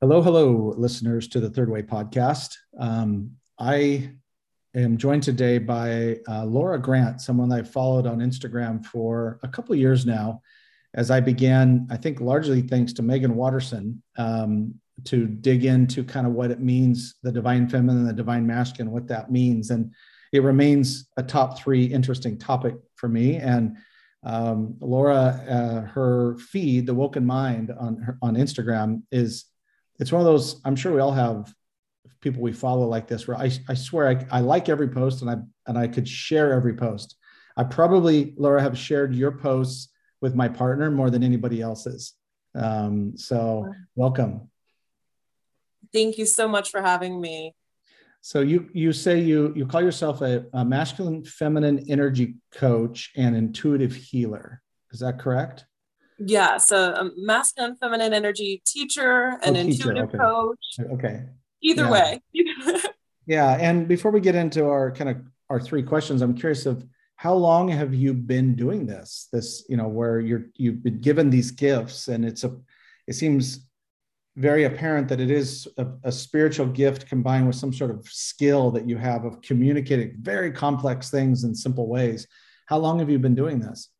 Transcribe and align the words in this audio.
Hello, 0.00 0.22
hello, 0.22 0.74
listeners 0.76 1.26
to 1.26 1.40
the 1.40 1.50
Third 1.50 1.68
Way 1.68 1.82
podcast. 1.82 2.54
Um, 2.78 3.32
I 3.58 4.12
am 4.72 4.96
joined 4.96 5.24
today 5.24 5.58
by 5.58 6.18
uh, 6.28 6.44
Laura 6.44 6.80
Grant, 6.80 7.20
someone 7.20 7.50
I've 7.50 7.68
followed 7.68 8.06
on 8.06 8.20
Instagram 8.20 8.86
for 8.86 9.40
a 9.42 9.48
couple 9.48 9.74
years 9.74 10.06
now. 10.06 10.40
As 10.94 11.10
I 11.10 11.18
began, 11.18 11.88
I 11.90 11.96
think 11.96 12.20
largely 12.20 12.62
thanks 12.62 12.92
to 12.92 13.02
Meggan 13.02 13.34
Watterson, 13.34 14.00
um, 14.16 14.72
to 15.06 15.26
dig 15.26 15.64
into 15.64 16.04
kind 16.04 16.28
of 16.28 16.32
what 16.32 16.52
it 16.52 16.60
means, 16.60 17.16
the 17.24 17.32
divine 17.32 17.68
feminine, 17.68 18.06
the 18.06 18.12
divine 18.12 18.46
masculine, 18.46 18.92
what 18.92 19.08
that 19.08 19.32
means. 19.32 19.70
And 19.70 19.92
it 20.32 20.44
remains 20.44 21.08
a 21.16 21.24
top 21.24 21.58
three 21.58 21.86
interesting 21.86 22.38
topic 22.38 22.76
for 22.94 23.08
me. 23.08 23.34
And 23.34 23.78
um, 24.22 24.76
Laura, 24.78 25.42
uh, 25.48 25.80
her 25.88 26.38
feed, 26.38 26.86
the 26.86 26.94
Woken 26.94 27.26
Mind 27.26 27.72
on 27.72 28.16
on 28.22 28.36
Instagram, 28.36 29.02
is 29.10 29.46
it's 29.98 30.12
one 30.12 30.20
of 30.20 30.26
those 30.26 30.60
i'm 30.64 30.76
sure 30.76 30.92
we 30.92 31.00
all 31.00 31.12
have 31.12 31.52
people 32.20 32.42
we 32.42 32.52
follow 32.52 32.86
like 32.86 33.06
this 33.06 33.28
where 33.28 33.36
i, 33.36 33.50
I 33.68 33.74
swear 33.74 34.08
I, 34.08 34.38
I 34.38 34.40
like 34.40 34.68
every 34.68 34.88
post 34.88 35.22
and 35.22 35.30
i 35.30 35.36
and 35.66 35.78
i 35.78 35.86
could 35.86 36.08
share 36.08 36.52
every 36.52 36.74
post. 36.74 37.16
I 37.58 37.64
probably 37.64 38.34
laura 38.36 38.62
have 38.62 38.78
shared 38.78 39.14
your 39.14 39.32
posts 39.32 39.92
with 40.20 40.36
my 40.36 40.48
partner 40.48 40.92
more 40.92 41.10
than 41.10 41.24
anybody 41.24 41.60
else's. 41.60 42.14
Um, 42.54 43.16
so 43.16 43.72
welcome. 43.96 44.48
Thank 45.92 46.18
you 46.18 46.26
so 46.26 46.46
much 46.46 46.70
for 46.70 46.80
having 46.80 47.20
me. 47.20 47.54
So 48.20 48.40
you 48.40 48.68
you 48.72 48.92
say 48.92 49.20
you 49.20 49.52
you 49.56 49.66
call 49.66 49.82
yourself 49.82 50.22
a, 50.22 50.46
a 50.52 50.64
masculine 50.64 51.24
feminine 51.24 51.86
energy 51.88 52.36
coach 52.52 53.10
and 53.16 53.36
intuitive 53.36 53.94
healer. 53.94 54.62
Is 54.92 55.00
that 55.00 55.18
correct 55.18 55.64
yeah, 56.18 56.56
so 56.56 56.92
a 56.94 57.10
masculine 57.16 57.76
feminine 57.76 58.12
energy 58.12 58.62
teacher 58.66 59.38
and 59.42 59.56
oh, 59.56 59.60
intuitive 59.60 60.08
okay. 60.08 60.18
coach. 60.18 60.58
Okay. 60.92 61.22
Either 61.62 61.84
yeah. 61.84 61.90
way. 61.90 62.22
yeah, 63.26 63.56
and 63.60 63.86
before 63.86 64.10
we 64.10 64.20
get 64.20 64.34
into 64.34 64.66
our 64.66 64.90
kind 64.90 65.10
of 65.10 65.16
our 65.50 65.60
three 65.60 65.82
questions, 65.82 66.20
I'm 66.20 66.34
curious 66.34 66.66
of 66.66 66.84
how 67.16 67.34
long 67.34 67.68
have 67.68 67.94
you 67.94 68.14
been 68.14 68.54
doing 68.54 68.86
this? 68.86 69.28
This, 69.32 69.64
you 69.68 69.76
know, 69.76 69.88
where 69.88 70.20
you're 70.20 70.46
you've 70.54 70.82
been 70.82 71.00
given 71.00 71.30
these 71.30 71.50
gifts, 71.50 72.08
and 72.08 72.24
it's 72.24 72.44
a, 72.44 72.56
it 73.06 73.14
seems 73.14 73.68
very 74.36 74.64
apparent 74.64 75.08
that 75.08 75.18
it 75.20 75.30
is 75.30 75.66
a, 75.78 75.86
a 76.04 76.12
spiritual 76.12 76.66
gift 76.66 77.08
combined 77.08 77.46
with 77.46 77.56
some 77.56 77.72
sort 77.72 77.90
of 77.90 78.06
skill 78.06 78.70
that 78.70 78.88
you 78.88 78.96
have 78.96 79.24
of 79.24 79.42
communicating 79.42 80.14
very 80.20 80.52
complex 80.52 81.10
things 81.10 81.42
in 81.42 81.54
simple 81.54 81.88
ways. 81.88 82.26
How 82.66 82.78
long 82.78 83.00
have 83.00 83.10
you 83.10 83.18
been 83.18 83.34
doing 83.34 83.58
this? 83.58 83.90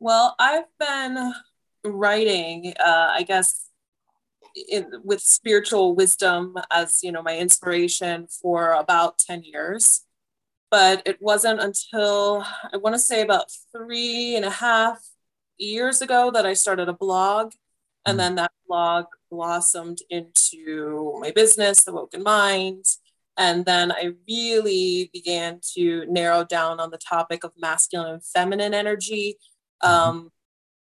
Well, 0.00 0.36
I've 0.38 0.64
been 0.78 1.32
writing, 1.84 2.74
uh, 2.78 3.10
I 3.12 3.22
guess, 3.22 3.68
in, 4.68 4.86
with 5.04 5.20
spiritual 5.20 5.94
wisdom 5.94 6.54
as 6.72 7.00
you 7.02 7.12
know 7.12 7.22
my 7.22 7.36
inspiration 7.36 8.26
for 8.26 8.72
about 8.72 9.18
10 9.18 9.42
years 9.44 10.04
but 10.70 11.02
it 11.06 11.18
wasn't 11.20 11.60
until 11.60 12.44
i 12.72 12.76
want 12.76 12.94
to 12.94 12.98
say 12.98 13.22
about 13.22 13.52
three 13.72 14.34
and 14.34 14.44
a 14.44 14.50
half 14.50 14.98
years 15.58 16.00
ago 16.02 16.30
that 16.32 16.46
i 16.46 16.54
started 16.54 16.88
a 16.88 16.92
blog 16.92 17.52
and 18.06 18.16
mm. 18.16 18.18
then 18.18 18.34
that 18.34 18.52
blog 18.66 19.04
blossomed 19.30 19.98
into 20.10 21.16
my 21.20 21.30
business 21.30 21.84
the 21.84 21.92
woken 21.92 22.22
mind 22.22 22.84
and 23.36 23.64
then 23.64 23.92
i 23.92 24.10
really 24.26 25.10
began 25.12 25.60
to 25.74 26.04
narrow 26.08 26.42
down 26.42 26.80
on 26.80 26.90
the 26.90 26.98
topic 26.98 27.44
of 27.44 27.52
masculine 27.56 28.14
and 28.14 28.24
feminine 28.24 28.74
energy 28.74 29.36
Mm-hmm. 29.36 29.57
Um, 29.82 30.30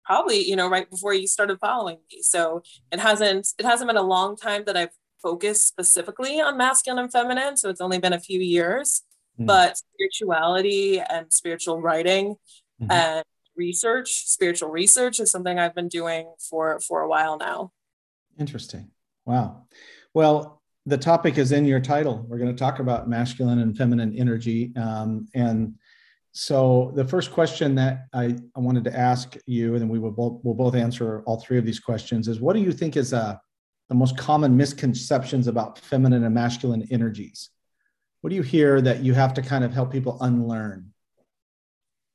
probably 0.04 0.38
you 0.48 0.56
know 0.56 0.68
right 0.68 0.88
before 0.90 1.14
you 1.14 1.26
started 1.26 1.58
following 1.58 1.98
me. 2.10 2.22
So 2.22 2.62
it 2.92 3.00
hasn't 3.00 3.48
it 3.58 3.64
hasn't 3.64 3.88
been 3.88 3.96
a 3.96 4.02
long 4.02 4.36
time 4.36 4.64
that 4.66 4.76
i've 4.76 4.90
focused 5.22 5.66
specifically 5.66 6.40
on 6.40 6.56
masculine 6.56 7.02
and 7.02 7.12
feminine. 7.12 7.56
So 7.56 7.68
it's 7.68 7.80
only 7.80 7.98
been 7.98 8.12
a 8.12 8.20
few 8.20 8.40
years 8.40 9.02
mm-hmm. 9.36 9.46
but 9.46 9.78
spirituality 9.78 11.00
and 11.00 11.32
spiritual 11.32 11.80
writing 11.80 12.36
mm-hmm. 12.80 12.90
and 12.90 13.24
research 13.56 14.26
spiritual 14.26 14.68
research 14.68 15.18
is 15.18 15.30
something 15.30 15.58
i've 15.58 15.74
been 15.74 15.88
doing 15.88 16.32
for 16.38 16.78
for 16.80 17.00
a 17.00 17.08
while 17.08 17.38
now. 17.38 17.72
Interesting. 18.38 18.90
Wow. 19.24 19.66
Well 20.14 20.62
the 20.88 20.98
topic 20.98 21.36
is 21.36 21.50
in 21.50 21.64
your 21.64 21.80
title. 21.80 22.24
We're 22.28 22.38
going 22.38 22.54
to 22.54 22.58
talk 22.58 22.78
about 22.78 23.08
masculine 23.08 23.58
and 23.58 23.76
feminine 23.76 24.14
energy 24.16 24.72
um, 24.76 25.26
and 25.34 25.74
so 26.36 26.92
the 26.94 27.04
first 27.04 27.32
question 27.32 27.74
that 27.76 28.08
I, 28.12 28.36
I 28.54 28.60
wanted 28.60 28.84
to 28.84 28.94
ask 28.94 29.38
you, 29.46 29.72
and 29.72 29.80
then 29.80 29.88
we 29.88 29.98
will 29.98 30.10
both 30.10 30.40
we'll 30.42 30.54
both 30.54 30.74
answer 30.74 31.22
all 31.22 31.40
three 31.40 31.56
of 31.56 31.64
these 31.64 31.80
questions, 31.80 32.28
is 32.28 32.40
what 32.40 32.54
do 32.54 32.60
you 32.60 32.72
think 32.72 32.94
is 32.94 33.14
uh, 33.14 33.36
the 33.88 33.94
most 33.94 34.18
common 34.18 34.54
misconceptions 34.54 35.46
about 35.46 35.78
feminine 35.78 36.24
and 36.24 36.34
masculine 36.34 36.86
energies? 36.90 37.48
What 38.20 38.28
do 38.28 38.36
you 38.36 38.42
hear 38.42 38.82
that 38.82 39.02
you 39.02 39.14
have 39.14 39.32
to 39.32 39.40
kind 39.42 39.64
of 39.64 39.72
help 39.72 39.90
people 39.90 40.18
unlearn? 40.20 40.92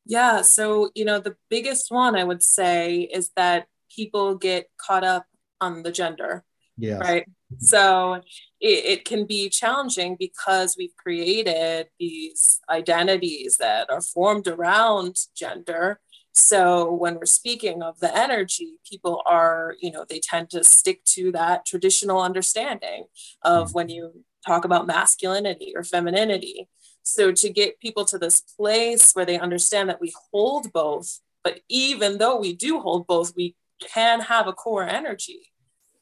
Yeah, 0.05 0.41
so 0.41 0.91
you 0.93 1.03
know 1.03 1.19
the 1.19 1.35
biggest 1.49 1.89
one 1.89 2.15
I 2.15 2.23
would 2.23 2.43
say 2.43 3.01
is 3.01 3.31
that 3.35 3.65
people 3.89 4.35
get 4.35 4.69
caught 4.77 5.03
up 5.03 5.25
on 5.59 5.81
the 5.81 5.91
gender. 5.91 6.43
Yeah. 6.77 6.97
Right. 6.97 7.25
So 7.59 8.22
it, 8.59 8.85
it, 8.85 9.06
can 9.06 9.25
be 9.25 9.50
challenging 9.50 10.16
because 10.17 10.75
we've 10.78 10.95
created 10.95 11.88
these 12.00 12.59
identities 12.69 13.57
that 13.57 13.89
are 13.89 14.01
formed 14.01 14.47
around 14.47 15.16
gender. 15.35 16.00
So 16.34 16.91
when 16.94 17.16
we're 17.16 17.25
speaking 17.25 17.81
of 17.81 18.00
the 18.00 18.16
energy, 18.16 18.75
people 18.90 19.22
are, 19.25 19.75
you 19.81 19.91
know, 19.91 20.06
they 20.07 20.19
tend 20.19 20.50
to 20.51 20.63
stick 20.63 21.03
to 21.06 21.31
that 21.34 21.66
traditional 21.66 22.22
understanding 22.22 23.06
of 23.44 23.67
mm-hmm. 23.67 23.73
when 23.73 23.90
you 23.90 24.23
talk 24.45 24.66
about 24.66 24.88
masculinity 24.88 25.73
or 25.75 25.84
femininity. 25.84 26.69
So 27.03 27.31
to 27.31 27.50
get 27.50 27.79
people 27.79 28.06
to 28.06 28.17
this 28.17 28.41
place 28.41 29.11
where 29.13 29.25
they 29.25 29.40
understand 29.40 29.90
that 29.90 30.01
we 30.01 30.13
hold 30.31 30.72
both, 30.72 31.19
but 31.44 31.61
even 31.67 32.17
though 32.17 32.40
we 32.40 32.53
do 32.53 32.79
hold 32.79 33.07
both, 33.07 33.34
we 33.35 33.56
can 33.81 34.22
have 34.22 34.47
a 34.47 34.53
core 34.53 34.88
energy 34.88 35.50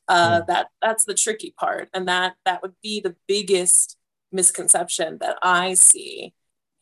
uh, 0.10 0.40
yeah. 0.40 0.42
that 0.48 0.68
that's 0.82 1.06
the 1.06 1.14
tricky 1.14 1.54
part 1.58 1.88
and 1.94 2.08
that 2.08 2.36
that 2.44 2.62
would 2.62 2.74
be 2.82 3.00
the 3.00 3.16
biggest 3.28 3.98
misconception 4.32 5.18
that 5.22 5.38
i 5.42 5.74
see 5.74 6.34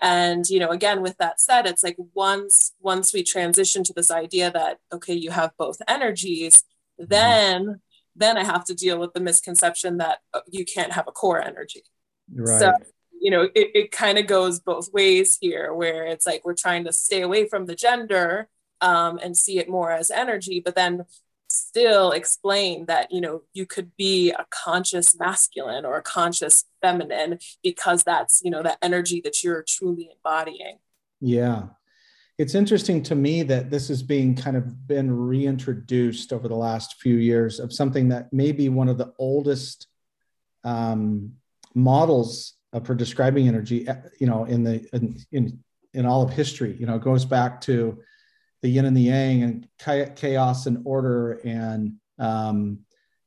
and 0.01 0.49
you 0.49 0.59
know 0.59 0.69
again 0.69 1.01
with 1.01 1.17
that 1.17 1.39
said 1.39 1.65
it's 1.65 1.83
like 1.83 1.97
once 2.13 2.73
once 2.79 3.13
we 3.13 3.23
transition 3.23 3.83
to 3.83 3.93
this 3.93 4.09
idea 4.09 4.49
that 4.51 4.77
okay 4.93 5.13
you 5.13 5.31
have 5.31 5.51
both 5.57 5.77
energies 5.87 6.63
mm-hmm. 6.99 7.05
then 7.09 7.81
then 8.15 8.37
i 8.37 8.43
have 8.43 8.63
to 8.63 8.73
deal 8.73 8.97
with 8.97 9.13
the 9.13 9.19
misconception 9.19 9.97
that 9.97 10.19
uh, 10.33 10.39
you 10.49 10.65
can't 10.65 10.93
have 10.93 11.07
a 11.07 11.11
core 11.11 11.41
energy 11.41 11.83
right. 12.33 12.59
so 12.59 12.73
you 13.19 13.31
know 13.31 13.43
it, 13.43 13.71
it 13.73 13.91
kind 13.91 14.17
of 14.17 14.27
goes 14.27 14.59
both 14.59 14.91
ways 14.93 15.37
here 15.41 15.73
where 15.73 16.05
it's 16.05 16.25
like 16.25 16.45
we're 16.45 16.53
trying 16.53 16.85
to 16.85 16.93
stay 16.93 17.21
away 17.21 17.47
from 17.47 17.65
the 17.65 17.75
gender 17.75 18.47
um, 18.79 19.19
and 19.23 19.35
see 19.35 19.57
it 19.57 19.69
more 19.69 19.91
as 19.91 20.11
energy 20.11 20.61
but 20.63 20.75
then 20.75 21.03
still 21.49 22.11
explain 22.11 22.85
that 22.87 23.11
you 23.11 23.21
know 23.21 23.41
you 23.53 23.65
could 23.65 23.95
be 23.97 24.31
a 24.31 24.45
conscious 24.49 25.17
masculine 25.17 25.85
or 25.85 25.97
a 25.97 26.01
conscious 26.01 26.65
feminine 26.81 27.39
because 27.63 28.03
that's 28.03 28.41
you 28.43 28.51
know 28.51 28.63
that 28.63 28.77
energy 28.81 29.21
that 29.21 29.43
you're 29.43 29.63
truly 29.67 30.09
embodying. 30.15 30.77
Yeah. 31.19 31.63
It's 32.37 32.53
interesting 32.53 33.01
to 33.03 33.15
me 33.15 33.41
that 33.43 33.71
this 33.71 33.89
is 33.89 34.03
being 34.03 34.35
kind 34.35 34.55
of 34.55 34.87
been 34.87 35.09
reintroduced 35.11 36.31
over 36.31 36.47
the 36.47 36.55
last 36.55 37.01
few 37.01 37.15
years 37.15 37.59
of 37.59 37.73
something 37.73 38.09
that 38.09 38.31
may 38.31 38.51
be 38.51 38.69
one 38.69 38.89
of 38.89 38.99
the 38.99 39.11
oldest 39.17 39.87
um, 40.63 41.33
models 41.73 42.53
for 42.83 42.93
describing 42.93 43.47
energy 43.47 43.87
you 44.19 44.27
know 44.27 44.43
in 44.43 44.63
the 44.63 44.87
in, 44.93 45.17
in 45.31 45.59
in 45.93 46.05
all 46.05 46.21
of 46.21 46.31
history. 46.31 46.75
You 46.79 46.85
know 46.85 46.95
it 46.95 47.03
goes 47.03 47.25
back 47.25 47.61
to 47.61 47.99
the 48.61 48.69
yin 48.69 48.85
and 48.85 48.97
the 48.97 49.01
yang 49.01 49.43
and 49.43 50.15
chaos 50.15 50.65
and 50.65 50.81
order 50.85 51.33
and 51.43 51.93
um, 52.19 52.79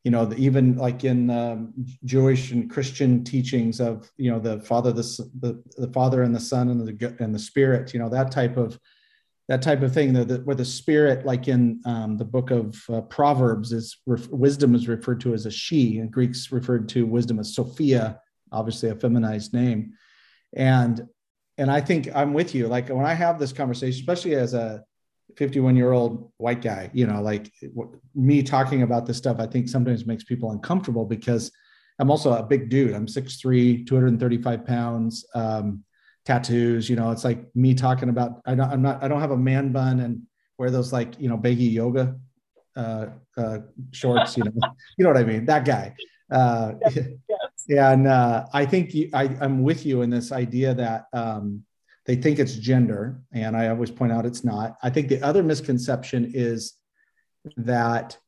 you 0.04 0.10
know 0.10 0.24
the, 0.24 0.36
even 0.36 0.76
like 0.76 1.04
in 1.04 1.30
um, 1.30 1.72
Jewish 2.04 2.52
and 2.52 2.70
Christian 2.70 3.22
teachings 3.22 3.80
of 3.80 4.10
you 4.16 4.30
know 4.30 4.38
the 4.38 4.60
father 4.60 4.92
the, 4.92 5.02
the 5.40 5.62
the 5.76 5.92
father 5.92 6.22
and 6.22 6.34
the 6.34 6.40
son 6.40 6.68
and 6.68 6.86
the 6.86 7.16
and 7.20 7.34
the 7.34 7.38
spirit 7.38 7.92
you 7.92 8.00
know 8.00 8.08
that 8.08 8.30
type 8.30 8.56
of 8.56 8.78
that 9.48 9.62
type 9.62 9.82
of 9.82 9.92
thing 9.92 10.12
the, 10.12 10.24
the, 10.24 10.38
where 10.38 10.56
the 10.56 10.64
spirit 10.64 11.26
like 11.26 11.48
in 11.48 11.80
um, 11.84 12.16
the 12.16 12.24
book 12.24 12.50
of 12.50 12.80
uh, 12.88 13.00
proverbs 13.02 13.72
is 13.72 13.98
wisdom 14.06 14.74
is 14.74 14.88
referred 14.88 15.20
to 15.20 15.34
as 15.34 15.44
a 15.44 15.50
she 15.50 15.98
and 15.98 16.12
greeks 16.12 16.52
referred 16.52 16.88
to 16.88 17.04
wisdom 17.04 17.38
as 17.38 17.54
sophia 17.54 18.20
obviously 18.52 18.88
a 18.88 18.94
feminized 18.94 19.52
name. 19.52 19.92
And 20.54 21.06
and 21.58 21.70
i 21.70 21.80
think 21.80 22.08
i'm 22.14 22.32
with 22.32 22.54
you 22.54 22.68
like 22.68 22.88
when 22.88 23.04
i 23.04 23.12
have 23.12 23.38
this 23.38 23.52
conversation 23.52 24.00
especially 24.00 24.34
as 24.34 24.54
a 24.54 24.82
51 25.40 25.74
year 25.74 25.92
old 25.92 26.30
white 26.36 26.60
guy 26.60 26.90
you 26.92 27.06
know 27.06 27.20
like 27.22 27.50
me 28.14 28.42
talking 28.42 28.82
about 28.82 29.06
this 29.06 29.16
stuff 29.16 29.38
i 29.40 29.46
think 29.46 29.68
sometimes 29.68 30.04
makes 30.06 30.22
people 30.22 30.52
uncomfortable 30.52 31.06
because 31.06 31.50
i'm 31.98 32.10
also 32.10 32.32
a 32.32 32.42
big 32.42 32.68
dude 32.68 32.94
i'm 32.94 33.06
6'3 33.06 33.86
235 33.86 34.66
pounds 34.66 35.24
um, 35.34 35.82
tattoos 36.26 36.90
you 36.90 36.96
know 36.96 37.10
it's 37.10 37.24
like 37.24 37.44
me 37.56 37.74
talking 37.74 38.10
about 38.10 38.42
I 38.46 38.54
don't, 38.54 38.70
i'm 38.70 38.82
not 38.82 39.02
i 39.02 39.08
don't 39.08 39.20
have 39.20 39.30
a 39.30 39.36
man 39.50 39.72
bun 39.72 40.00
and 40.00 40.22
wear 40.58 40.70
those 40.70 40.92
like 40.92 41.18
you 41.18 41.28
know 41.30 41.38
baggy 41.38 41.64
yoga 41.64 42.16
uh, 42.76 43.06
uh, 43.36 43.58
shorts. 43.92 44.36
You 44.36 44.44
know, 44.44 44.52
you 44.96 45.04
know 45.04 45.10
what 45.10 45.18
I 45.20 45.24
mean. 45.24 45.44
That 45.46 45.64
guy. 45.64 45.94
Uh, 46.30 46.72
yes, 46.82 46.96
yes. 47.28 47.38
And 47.68 48.08
uh, 48.08 48.46
I 48.52 48.66
think 48.66 48.94
you, 48.94 49.10
I, 49.12 49.24
I'm 49.40 49.62
with 49.62 49.86
you 49.86 50.02
in 50.02 50.10
this 50.10 50.32
idea 50.32 50.74
that 50.74 51.04
um, 51.12 51.62
they 52.06 52.16
think 52.16 52.38
it's 52.38 52.54
gender, 52.54 53.20
and 53.32 53.56
I 53.56 53.68
always 53.68 53.90
point 53.90 54.12
out 54.12 54.26
it's 54.26 54.44
not. 54.44 54.76
I 54.82 54.90
think 54.90 55.08
the 55.08 55.22
other 55.22 55.42
misconception 55.42 56.32
is 56.34 56.74
that, 57.56 58.18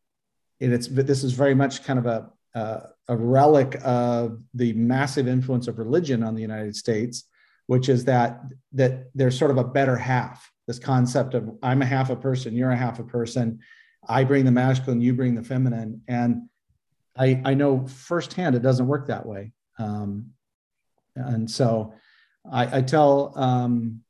it's 0.60 0.88
this 0.88 1.24
is 1.24 1.32
very 1.32 1.54
much 1.54 1.82
kind 1.82 1.98
of 1.98 2.06
a 2.06 2.30
uh, 2.54 2.80
a 3.08 3.16
relic 3.16 3.80
of 3.82 4.40
the 4.54 4.72
massive 4.74 5.26
influence 5.26 5.68
of 5.68 5.78
religion 5.78 6.22
on 6.22 6.34
the 6.34 6.42
United 6.42 6.76
States, 6.76 7.24
which 7.66 7.88
is 7.88 8.04
that 8.04 8.42
that 8.72 9.10
there's 9.14 9.38
sort 9.38 9.50
of 9.50 9.58
a 9.58 9.64
better 9.64 9.96
half. 9.96 10.50
This 10.66 10.78
concept 10.78 11.34
of 11.34 11.50
I'm 11.62 11.82
a 11.82 11.86
half 11.86 12.10
a 12.10 12.16
person, 12.16 12.54
you're 12.54 12.70
a 12.70 12.76
half 12.76 12.98
a 12.98 13.04
person. 13.04 13.60
I 14.08 14.24
bring 14.24 14.44
the 14.44 14.50
masculine, 14.52 15.00
you 15.00 15.14
bring 15.14 15.34
the 15.34 15.42
feminine, 15.42 16.02
and 16.08 16.48
I 17.16 17.40
I 17.44 17.54
know 17.54 17.86
firsthand 17.86 18.54
it 18.54 18.62
doesn't 18.62 18.86
work 18.86 19.08
that 19.08 19.26
way. 19.26 19.52
Um, 19.78 20.30
and 21.16 21.50
so 21.50 21.94
I, 22.50 22.78
I 22.78 22.82
tell 22.82 23.32
um, 23.36 24.00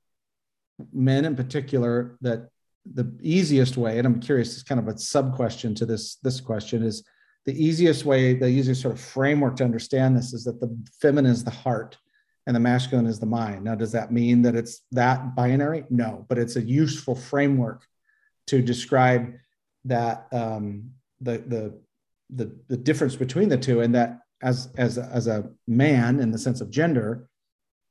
men 0.93 1.25
in 1.25 1.37
particular 1.37 2.17
that 2.23 2.49
the 2.91 3.13
easiest 3.21 3.77
way, 3.77 3.99
and 3.99 4.07
I'm 4.07 4.21
curious, 4.21 4.55
it's 4.55 4.63
kind 4.63 4.81
of 4.81 4.89
a 4.89 4.99
sub 4.99 5.35
question 5.37 5.75
to 5.77 5.87
this 5.87 6.17
this 6.17 6.41
question 6.41 6.83
is 6.83 7.05
the 7.45 7.65
easiest 7.65 8.05
way, 8.05 8.35
the 8.35 8.47
easiest 8.47 8.83
sort 8.83 8.95
of 8.95 9.01
framework 9.01 9.57
to 9.57 9.65
understand 9.65 10.17
this 10.17 10.33
is 10.33 10.45
that 10.45 10.61
the 10.61 10.77
feminine 11.01 11.33
is 11.33 11.45
the 11.45 11.51
heart 11.51 11.97
and 12.47 12.57
the 12.57 12.61
masculine 12.61 13.07
is 13.07 13.21
the 13.21 13.27
mind. 13.27 13.65
Now, 13.65 13.75
does 13.75 13.93
that 13.93 14.13
mean 14.13 14.43
that 14.43 14.55
it's 14.55 14.83
that 14.93 15.35
binary? 15.37 15.85
No, 15.91 16.27
but 16.29 16.39
it's 16.39 16.57
a 16.57 16.63
useful 16.63 17.15
framework 17.15 17.87
to 18.49 18.63
describe 18.63 19.33
that 19.85 20.27
um, 20.33 20.91
the, 21.21 21.39
the 21.39 21.81
the 22.31 22.53
the 22.69 22.77
difference 22.77 23.15
between 23.15 23.49
the 23.49 23.59
two, 23.59 23.81
and 23.81 23.95
that 23.95 24.21
as 24.43 24.71
as 24.77 24.99
as 24.99 25.27
a 25.27 25.51
man 25.67 26.21
in 26.21 26.31
the 26.31 26.39
sense 26.39 26.61
of 26.61 26.71
gender, 26.71 27.29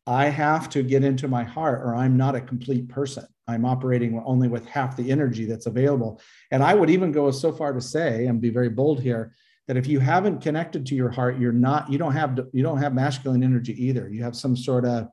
I 0.07 0.25
have 0.25 0.69
to 0.69 0.83
get 0.83 1.03
into 1.03 1.27
my 1.27 1.43
heart, 1.43 1.81
or 1.81 1.95
I'm 1.95 2.17
not 2.17 2.35
a 2.35 2.41
complete 2.41 2.89
person. 2.89 3.25
I'm 3.47 3.65
operating 3.65 4.21
only 4.25 4.47
with 4.47 4.65
half 4.65 4.95
the 4.95 5.11
energy 5.11 5.45
that's 5.45 5.67
available. 5.67 6.21
And 6.51 6.63
I 6.63 6.73
would 6.73 6.89
even 6.89 7.11
go 7.11 7.29
so 7.31 7.51
far 7.51 7.73
to 7.73 7.81
say, 7.81 8.25
and 8.25 8.41
be 8.41 8.49
very 8.49 8.69
bold 8.69 9.01
here, 9.01 9.33
that 9.67 9.77
if 9.77 9.87
you 9.87 9.99
haven't 9.99 10.41
connected 10.41 10.85
to 10.87 10.95
your 10.95 11.09
heart, 11.09 11.37
you're 11.37 11.51
not, 11.51 11.91
you 11.91 11.97
don't 11.97 12.13
have, 12.13 12.39
you 12.51 12.63
don't 12.63 12.79
have 12.79 12.93
masculine 12.93 13.43
energy 13.43 13.73
either. 13.85 14.09
You 14.09 14.23
have 14.23 14.35
some 14.35 14.55
sort 14.55 14.85
of 14.85 15.09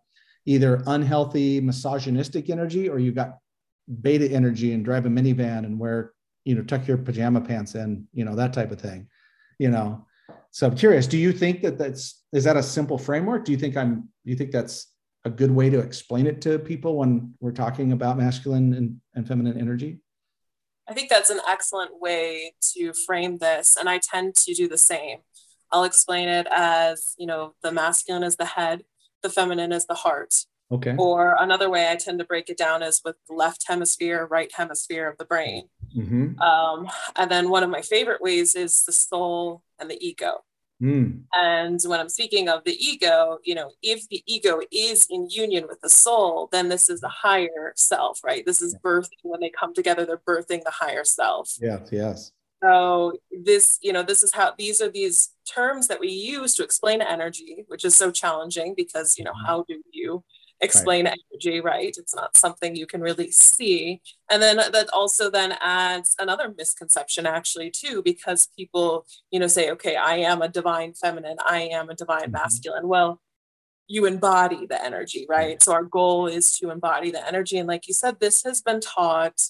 either 0.47 0.83
unhealthy 0.87 1.61
misogynistic 1.61 2.49
energy, 2.49 2.89
or 2.89 2.99
you've 2.99 3.15
got 3.15 3.39
beta 4.01 4.31
energy 4.31 4.73
and 4.73 4.85
drive 4.85 5.05
a 5.05 5.09
minivan 5.09 5.67
and 5.67 5.79
wear, 5.79 6.13
you 6.45 6.55
know, 6.55 6.63
tuck 6.63 6.87
your 6.89 6.97
pajama 6.97 7.41
pants 7.41 7.75
in, 7.75 8.07
you 8.15 8.25
know, 8.25 8.35
that 8.35 8.55
type 8.55 8.71
of 8.71 8.81
thing, 8.81 9.09
you 9.59 9.71
know. 9.71 10.07
So 10.51 10.67
I'm 10.67 10.77
curious, 10.77 11.07
do 11.07 11.19
you 11.19 11.33
think 11.33 11.63
that 11.63 11.77
that's, 11.77 12.18
is 12.33 12.45
that 12.45 12.57
a 12.57 12.63
simple 12.63 12.99
framework? 12.99 13.45
Do 13.45 13.53
you 13.53 13.59
think 13.59 13.77
I'm, 13.77 13.95
do 14.25 14.31
you 14.31 14.37
think 14.37 14.51
that's 14.51 14.93
a 15.25 15.31
good 15.31 15.51
way 15.51 15.71
to 15.71 15.79
explain 15.79 16.27
it 16.27 16.41
to 16.43 16.59
people 16.59 16.97
when 16.97 17.35
we're 17.41 17.53
talking 17.53 17.93
about 17.93 18.19
masculine 18.19 18.75
and, 18.75 19.01
and 19.15 19.27
feminine 19.27 19.59
energy? 19.59 20.01
I 20.89 20.95
think 20.95 21.11
that's 21.11 21.31
an 21.31 21.41
excellent 21.47 22.01
way 22.01 22.55
to 22.75 22.93
frame 23.07 23.39
this. 23.39 23.77
And 23.79 23.89
I 23.89 23.99
tend 23.99 24.37
to 24.37 24.55
do 24.55 24.69
the 24.69 24.79
same. 24.79 25.19
I'll 25.71 25.85
explain 25.85 26.29
it 26.29 26.47
as, 26.51 27.15
you 27.19 27.27
know, 27.27 27.55
the 27.63 27.73
masculine 27.73 28.23
is 28.23 28.37
the 28.37 28.47
head, 28.47 28.85
the 29.23 29.29
feminine 29.29 29.73
is 29.73 29.87
the 29.87 29.95
heart. 29.95 30.35
Okay. 30.71 30.95
Or 30.99 31.37
another 31.39 31.71
way 31.71 31.91
I 31.91 31.97
tend 31.97 32.19
to 32.19 32.25
break 32.25 32.49
it 32.51 32.59
down 32.59 32.83
is 32.83 33.01
with 33.05 33.17
the 33.27 33.35
left 33.35 33.65
hemisphere, 33.69 34.27
right 34.27 34.51
hemisphere 34.55 35.09
of 35.09 35.19
the 35.19 35.25
brain. 35.25 35.69
Mm-hmm. 35.97 36.41
Um, 36.41 36.89
and 37.17 37.31
then 37.31 37.49
one 37.49 37.63
of 37.63 37.71
my 37.71 37.83
favorite 37.83 38.21
ways 38.21 38.55
is 38.55 38.85
the 38.85 38.93
soul 38.93 39.63
and 39.79 39.91
the 39.91 39.99
ego. 40.07 40.45
Mm. 40.83 41.23
And 41.35 41.81
when 41.87 41.99
I'm 41.99 42.09
speaking 42.09 42.49
of 42.49 42.63
the 42.65 42.77
ego, 42.79 43.39
you 43.43 43.55
know, 43.55 43.73
if 43.83 44.09
the 44.09 44.23
ego 44.27 44.61
is 44.71 45.07
in 45.11 45.29
union 45.29 45.67
with 45.69 45.81
the 45.81 45.91
soul, 45.91 46.49
then 46.53 46.69
this 46.69 46.89
is 46.89 47.01
the 47.01 47.09
higher 47.09 47.73
self, 47.77 48.21
right? 48.23 48.47
This 48.47 48.63
is 48.63 48.77
birthing 48.85 49.09
when 49.23 49.41
they 49.41 49.51
come 49.51 49.75
together, 49.75 50.07
they're 50.07 50.19
birthing 50.19 50.63
the 50.65 50.71
higher 50.71 51.05
self. 51.05 51.57
Yes, 51.61 51.89
yes. 51.91 52.33
So 52.63 53.13
this, 53.45 53.79
you 53.83 53.93
know, 53.93 54.03
this 54.03 54.23
is 54.23 54.35
how 54.35 54.55
these 54.59 54.81
are 54.81 54.91
these 54.91 55.31
terms 55.49 55.89
that 55.89 56.01
we 56.01 56.09
use 56.09 56.55
to 56.57 56.65
explain 56.65 57.01
energy, 57.01 57.65
which 57.69 57.85
is 57.85 57.95
so 57.95 58.11
challenging 58.11 58.75
because, 58.77 59.17
you 59.17 59.25
know, 59.25 59.33
mm-hmm. 59.33 59.47
how 59.47 59.65
do 59.69 59.81
you 59.93 60.25
explain 60.61 61.05
right. 61.05 61.19
energy, 61.33 61.61
right? 61.61 61.95
It's 61.97 62.15
not 62.15 62.37
something 62.37 62.75
you 62.75 62.87
can 62.87 63.01
really 63.01 63.31
see. 63.31 64.01
And 64.31 64.43
then 64.43 64.57
that 64.57 64.89
also 64.93 65.31
then 65.31 65.55
adds 65.61 66.15
another 66.19 66.53
misconception 66.57 67.27
actually 67.27 67.71
too, 67.71 68.03
because 68.03 68.49
people, 68.57 69.07
you 69.31 69.39
know, 69.39 69.47
say, 69.47 69.71
okay, 69.71 69.97
I 69.97 70.17
am 70.17 70.43
a 70.43 70.49
divine 70.49 70.95
feminine, 70.95 71.37
I 71.45 71.63
am 71.73 71.91
a 71.91 71.95
divine 71.95 72.23
mm-hmm. 72.23 72.33
masculine. 72.33 72.89
Well, 72.89 73.21
you 73.87 74.05
embody 74.05 74.67
the 74.67 74.85
energy, 74.85 75.27
right? 75.29 75.63
So 75.63 75.73
our 75.73 75.85
goal 75.85 76.27
is 76.27 76.59
to 76.59 76.71
embody 76.71 77.11
the 77.11 77.27
energy. 77.27 77.57
And 77.57 77.69
like 77.69 77.89
you 77.89 77.95
said, 77.95 78.21
this 78.21 78.43
has 78.43 78.61
been 78.61 78.81
taught 78.81 79.41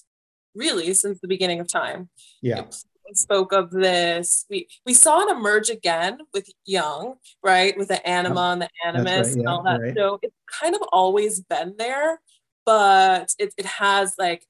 really 0.55 0.93
since 0.93 1.19
the 1.19 1.27
beginning 1.27 1.59
of 1.59 1.67
time. 1.67 2.09
Yeah 2.41 2.65
spoke 3.13 3.51
of 3.51 3.71
this. 3.71 4.45
We 4.49 4.67
we 4.85 4.93
saw 4.93 5.21
it 5.21 5.31
emerge 5.31 5.69
again 5.69 6.19
with 6.33 6.49
Jung, 6.65 7.15
right? 7.43 7.77
With 7.77 7.87
the 7.87 8.05
anima 8.07 8.51
and 8.51 8.61
the 8.61 8.69
animus 8.85 9.29
right, 9.29 9.37
and 9.37 9.47
all 9.47 9.63
that. 9.63 9.81
Right. 9.81 9.95
So 9.95 10.19
it's 10.21 10.35
kind 10.59 10.75
of 10.75 10.81
always 10.91 11.41
been 11.41 11.75
there, 11.77 12.21
but 12.65 13.33
it, 13.39 13.53
it 13.57 13.65
has 13.65 14.15
like 14.17 14.45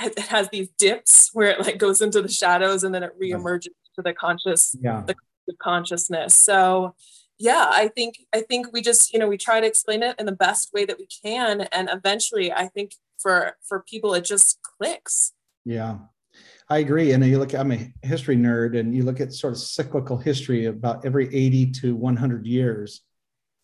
it 0.00 0.18
has 0.18 0.48
these 0.48 0.68
dips 0.78 1.30
where 1.32 1.50
it 1.50 1.60
like 1.60 1.78
goes 1.78 2.00
into 2.00 2.22
the 2.22 2.28
shadows 2.28 2.84
and 2.84 2.94
then 2.94 3.02
it 3.02 3.18
reemerges 3.20 3.44
right. 3.66 3.94
to 3.96 4.02
the 4.02 4.12
conscious 4.12 4.74
yeah. 4.80 5.02
the 5.06 5.14
consciousness. 5.60 6.34
So 6.34 6.94
yeah, 7.38 7.66
I 7.70 7.88
think 7.88 8.18
I 8.32 8.40
think 8.40 8.72
we 8.72 8.82
just, 8.82 9.12
you 9.12 9.18
know, 9.18 9.26
we 9.26 9.36
try 9.36 9.60
to 9.60 9.66
explain 9.66 10.02
it 10.02 10.14
in 10.18 10.26
the 10.26 10.32
best 10.32 10.72
way 10.72 10.84
that 10.84 10.98
we 10.98 11.08
can. 11.24 11.62
And 11.72 11.88
eventually 11.92 12.52
I 12.52 12.68
think 12.68 12.94
for 13.18 13.56
for 13.66 13.80
people 13.80 14.14
it 14.14 14.24
just 14.24 14.60
clicks. 14.62 15.32
Yeah. 15.64 15.98
I 16.68 16.78
agree. 16.78 17.12
And 17.12 17.24
you 17.24 17.38
look, 17.38 17.54
I'm 17.54 17.72
a 17.72 17.92
history 18.02 18.36
nerd, 18.36 18.78
and 18.78 18.94
you 18.94 19.02
look 19.02 19.20
at 19.20 19.32
sort 19.32 19.52
of 19.52 19.58
cyclical 19.58 20.16
history 20.16 20.66
about 20.66 21.04
every 21.04 21.26
80 21.34 21.70
to 21.72 21.94
100 21.94 22.46
years 22.46 23.02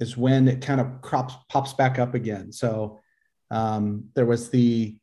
is 0.00 0.16
when 0.16 0.46
it 0.48 0.60
kind 0.60 0.80
of 0.80 1.00
crops, 1.00 1.34
pops 1.48 1.72
back 1.72 1.98
up 1.98 2.14
again. 2.14 2.52
So 2.52 3.00
um, 3.50 4.04
there 4.14 4.26
was 4.26 4.50
the, 4.50 4.96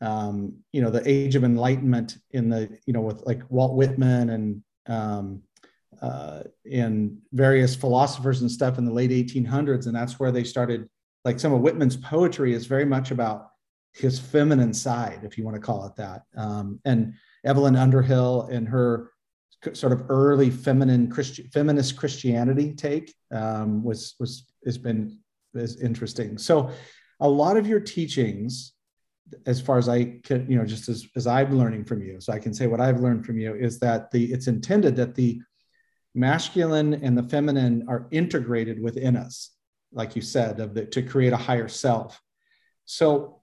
um, 0.00 0.54
you 0.72 0.82
know, 0.82 0.90
the 0.90 1.08
age 1.08 1.36
of 1.36 1.44
enlightenment 1.44 2.16
in 2.30 2.48
the, 2.48 2.68
you 2.86 2.92
know, 2.92 3.00
with 3.00 3.22
like 3.26 3.42
Walt 3.48 3.76
Whitman 3.76 4.30
and 4.30 4.62
um, 4.86 5.42
uh, 6.00 6.42
in 6.64 7.18
various 7.32 7.76
philosophers 7.76 8.40
and 8.40 8.50
stuff 8.50 8.78
in 8.78 8.84
the 8.84 8.92
late 8.92 9.10
1800s. 9.10 9.86
And 9.86 9.94
that's 9.94 10.18
where 10.18 10.32
they 10.32 10.44
started, 10.44 10.88
like 11.24 11.38
some 11.38 11.52
of 11.52 11.60
Whitman's 11.60 11.96
poetry 11.96 12.54
is 12.54 12.66
very 12.66 12.86
much 12.86 13.10
about 13.10 13.50
his 13.92 14.18
feminine 14.18 14.72
side, 14.72 15.20
if 15.24 15.36
you 15.36 15.44
want 15.44 15.56
to 15.56 15.60
call 15.60 15.84
it 15.86 15.96
that. 15.96 16.22
Um, 16.36 16.80
and 16.84 17.14
Evelyn 17.44 17.76
Underhill 17.76 18.48
and 18.50 18.68
her 18.68 19.10
sort 19.72 19.92
of 19.92 20.04
early 20.08 20.50
feminine 20.50 21.10
Christian 21.10 21.48
feminist 21.52 21.96
Christianity 21.96 22.74
take 22.74 23.14
um, 23.30 23.82
was 23.82 24.14
was 24.18 24.46
has 24.64 24.78
been 24.78 25.18
is 25.54 25.80
interesting. 25.80 26.38
So 26.38 26.70
a 27.20 27.28
lot 27.28 27.56
of 27.56 27.66
your 27.66 27.80
teachings, 27.80 28.72
as 29.46 29.60
far 29.60 29.78
as 29.78 29.88
I 29.88 30.20
can, 30.22 30.50
you 30.50 30.56
know, 30.56 30.64
just 30.64 30.88
as, 30.88 31.06
as 31.16 31.26
I'm 31.26 31.56
learning 31.56 31.84
from 31.84 32.02
you, 32.02 32.20
so 32.20 32.32
I 32.32 32.38
can 32.38 32.54
say 32.54 32.66
what 32.66 32.80
I've 32.80 33.00
learned 33.00 33.26
from 33.26 33.38
you 33.38 33.54
is 33.54 33.78
that 33.80 34.10
the 34.10 34.32
it's 34.32 34.46
intended 34.46 34.96
that 34.96 35.14
the 35.14 35.40
masculine 36.14 36.94
and 36.94 37.16
the 37.16 37.22
feminine 37.22 37.84
are 37.88 38.08
integrated 38.10 38.82
within 38.82 39.16
us, 39.16 39.50
like 39.92 40.16
you 40.16 40.22
said, 40.22 40.58
of 40.58 40.74
the, 40.74 40.86
to 40.86 41.02
create 41.02 41.32
a 41.32 41.36
higher 41.36 41.68
self. 41.68 42.20
So 42.86 43.42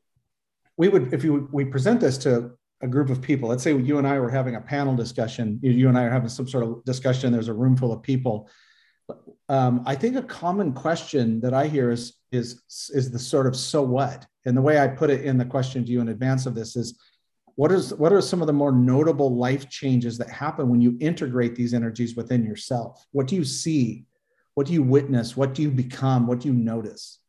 we 0.75 0.89
would, 0.89 1.13
if 1.13 1.23
you 1.23 1.47
we 1.51 1.65
present 1.65 2.01
this 2.01 2.17
to 2.19 2.56
a 2.81 2.87
group 2.87 3.09
of 3.09 3.21
people. 3.21 3.49
Let's 3.49 3.63
say 3.63 3.75
you 3.75 3.97
and 3.97 4.07
i 4.07 4.19
were 4.19 4.29
having 4.29 4.55
a 4.55 4.61
panel 4.61 4.95
discussion 4.95 5.59
you 5.61 5.89
and 5.89 5.97
i 5.97 6.03
are 6.03 6.11
having 6.11 6.29
some 6.29 6.47
sort 6.47 6.63
of 6.63 6.83
discussion 6.85 7.31
there's 7.31 7.47
a 7.47 7.53
room 7.53 7.75
full 7.75 7.91
of 7.91 8.01
people. 8.01 8.49
Um, 9.49 9.83
i 9.85 9.95
think 9.95 10.15
a 10.15 10.21
common 10.21 10.73
question 10.73 11.39
that 11.41 11.53
i 11.53 11.67
hear 11.67 11.91
is 11.91 12.17
is 12.31 12.61
is 12.93 13.11
the 13.11 13.19
sort 13.19 13.47
of 13.47 13.55
so 13.55 13.81
what? 13.81 14.25
And 14.45 14.55
the 14.55 14.61
way 14.61 14.79
i 14.79 14.87
put 14.87 15.09
it 15.09 15.25
in 15.25 15.37
the 15.37 15.45
question 15.45 15.85
to 15.85 15.91
you 15.91 16.01
in 16.01 16.09
advance 16.09 16.45
of 16.45 16.55
this 16.55 16.75
is 16.75 16.99
what 17.55 17.71
is 17.71 17.93
what 17.95 18.13
are 18.13 18.21
some 18.21 18.41
of 18.41 18.47
the 18.47 18.53
more 18.53 18.71
notable 18.71 19.35
life 19.35 19.67
changes 19.67 20.17
that 20.19 20.29
happen 20.29 20.69
when 20.69 20.79
you 20.79 20.95
integrate 20.99 21.55
these 21.55 21.73
energies 21.73 22.15
within 22.15 22.45
yourself? 22.45 23.03
What 23.11 23.25
do 23.25 23.35
you 23.35 23.43
see? 23.43 24.05
What 24.53 24.67
do 24.67 24.73
you 24.73 24.83
witness? 24.83 25.35
What 25.35 25.55
do 25.55 25.63
you 25.63 25.71
become? 25.71 26.27
What 26.27 26.39
do 26.41 26.49
you 26.49 26.53
notice 26.53 27.19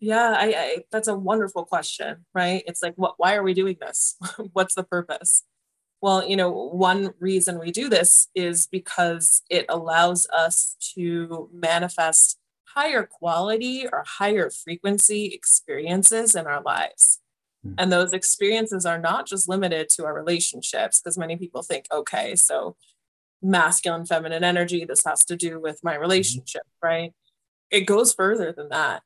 yeah, 0.00 0.34
I, 0.36 0.46
I, 0.46 0.76
that's 0.92 1.08
a 1.08 1.16
wonderful 1.16 1.64
question, 1.64 2.24
right? 2.34 2.62
It's 2.66 2.82
like, 2.82 2.94
what? 2.96 3.14
Why 3.16 3.34
are 3.34 3.42
we 3.42 3.54
doing 3.54 3.76
this? 3.80 4.16
What's 4.52 4.74
the 4.74 4.84
purpose? 4.84 5.44
Well, 6.00 6.26
you 6.26 6.36
know, 6.36 6.50
one 6.50 7.12
reason 7.18 7.58
we 7.58 7.72
do 7.72 7.88
this 7.88 8.28
is 8.34 8.68
because 8.70 9.42
it 9.50 9.66
allows 9.68 10.28
us 10.28 10.76
to 10.94 11.50
manifest 11.52 12.38
higher 12.66 13.02
quality 13.02 13.86
or 13.90 14.04
higher 14.06 14.50
frequency 14.50 15.26
experiences 15.26 16.36
in 16.36 16.46
our 16.46 16.62
lives. 16.62 17.18
Mm-hmm. 17.66 17.74
And 17.78 17.90
those 17.90 18.12
experiences 18.12 18.86
are 18.86 18.98
not 18.98 19.26
just 19.26 19.48
limited 19.48 19.88
to 19.90 20.04
our 20.04 20.14
relationships, 20.14 21.00
because 21.00 21.18
many 21.18 21.36
people 21.36 21.62
think, 21.62 21.86
okay, 21.92 22.36
so 22.36 22.76
masculine, 23.42 24.06
feminine 24.06 24.44
energy, 24.44 24.84
this 24.84 25.02
has 25.04 25.24
to 25.24 25.36
do 25.36 25.60
with 25.60 25.80
my 25.82 25.94
mm-hmm. 25.94 26.02
relationship, 26.02 26.62
mm-hmm. 26.62 26.86
right? 26.86 27.12
It 27.72 27.82
goes 27.82 28.14
further 28.14 28.52
than 28.52 28.68
that. 28.68 29.02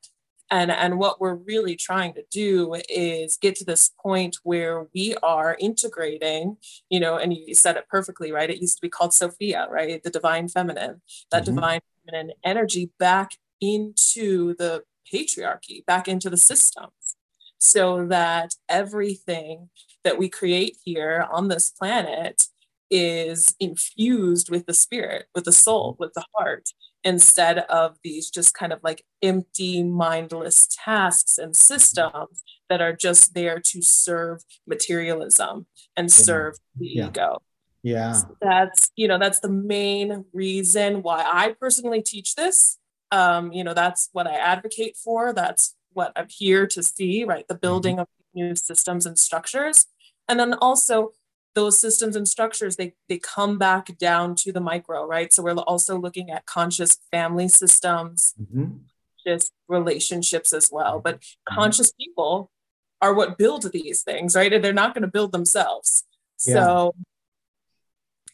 And, 0.51 0.69
and 0.71 0.99
what 0.99 1.19
we're 1.19 1.35
really 1.35 1.75
trying 1.75 2.13
to 2.13 2.23
do 2.29 2.75
is 2.89 3.37
get 3.37 3.55
to 3.55 3.65
this 3.65 3.91
point 4.01 4.37
where 4.43 4.87
we 4.93 5.15
are 5.23 5.57
integrating, 5.59 6.57
you 6.89 6.99
know, 6.99 7.17
and 7.17 7.33
you 7.33 7.55
said 7.55 7.75
it 7.75 7.87
perfectly, 7.89 8.31
right? 8.31 8.49
It 8.49 8.61
used 8.61 8.77
to 8.77 8.81
be 8.81 8.89
called 8.89 9.13
Sophia, 9.13 9.67
right? 9.71 10.03
The 10.03 10.09
divine 10.09 10.47
feminine, 10.47 11.01
that 11.31 11.43
mm-hmm. 11.43 11.55
divine 11.55 11.79
feminine 12.05 12.33
energy 12.43 12.91
back 12.99 13.31
into 13.61 14.55
the 14.55 14.83
patriarchy, 15.11 15.85
back 15.85 16.07
into 16.07 16.29
the 16.29 16.37
systems, 16.37 17.15
so 17.57 18.05
that 18.07 18.55
everything 18.67 19.69
that 20.03 20.17
we 20.17 20.29
create 20.29 20.77
here 20.83 21.25
on 21.31 21.47
this 21.47 21.69
planet 21.69 22.43
is 22.89 23.55
infused 23.59 24.49
with 24.49 24.65
the 24.65 24.73
spirit, 24.73 25.25
with 25.33 25.45
the 25.45 25.51
soul, 25.51 25.95
with 25.99 26.13
the 26.13 26.23
heart, 26.35 26.69
instead 27.03 27.59
of 27.59 27.97
these 28.03 28.29
just 28.29 28.53
kind 28.53 28.71
of 28.71 28.79
like 28.83 29.03
empty, 29.21 29.83
mindless 29.83 30.67
tasks 30.83 31.37
and 31.37 31.55
systems 31.55 32.43
that 32.69 32.81
are 32.81 32.93
just 32.93 33.33
there 33.33 33.59
to 33.59 33.81
serve 33.81 34.41
materialism 34.65 35.67
and 35.97 36.11
serve 36.11 36.55
the 36.77 36.87
yeah. 36.87 37.07
ego. 37.07 37.41
Yeah. 37.81 38.13
So 38.13 38.37
that's, 38.41 38.91
you 38.95 39.09
know, 39.09 39.17
that's 39.17 39.41
the 39.41 39.49
main 39.49 40.25
reason 40.31 41.01
why 41.01 41.23
I 41.29 41.55
personally 41.59 42.01
teach 42.01 42.35
this 42.35 42.77
um, 43.13 43.53
you 43.53 43.63
know, 43.63 43.75
that's 43.75 44.09
what 44.11 44.25
I 44.25 44.33
advocate 44.33 44.97
for. 44.97 45.33
That's 45.33 45.75
what 45.91 46.13
I'm 46.15 46.25
here 46.29 46.65
to 46.65 46.81
see, 46.81 47.23
right? 47.23 47.47
The 47.47 47.53
building 47.53 47.97
mm-hmm. 47.97 48.01
of 48.01 48.07
new 48.33 48.55
systems 48.55 49.05
and 49.05 49.19
structures. 49.19 49.85
And 50.27 50.39
then 50.39 50.55
also 50.55 51.11
those 51.55 51.79
systems 51.79 52.15
and 52.15 52.27
structures, 52.27 52.75
they, 52.75 52.93
they 53.09 53.19
come 53.19 53.57
back 53.57 53.97
down 53.97 54.35
to 54.35 54.51
the 54.51 54.59
micro, 54.59 55.05
right? 55.05 55.31
So 55.31 55.43
we're 55.43 55.53
also 55.53 55.97
looking 55.99 56.31
at 56.31 56.45
conscious 56.45 56.97
family 57.11 57.47
systems, 57.47 58.33
mm-hmm. 58.41 58.77
just 59.25 59.51
relationships 59.67 60.53
as 60.53 60.69
well. 60.71 60.99
But 60.99 61.19
mm-hmm. 61.19 61.55
conscious 61.55 61.91
people 61.91 62.51
are 63.01 63.13
what 63.13 63.37
build 63.37 63.71
these 63.71 64.01
things, 64.01 64.35
right? 64.35 64.51
And 64.51 64.63
they're 64.63 64.73
not 64.73 64.93
going 64.93 65.03
to 65.03 65.07
build 65.07 65.31
themselves. 65.31 66.05
Yeah. 66.45 66.53
So 66.53 66.95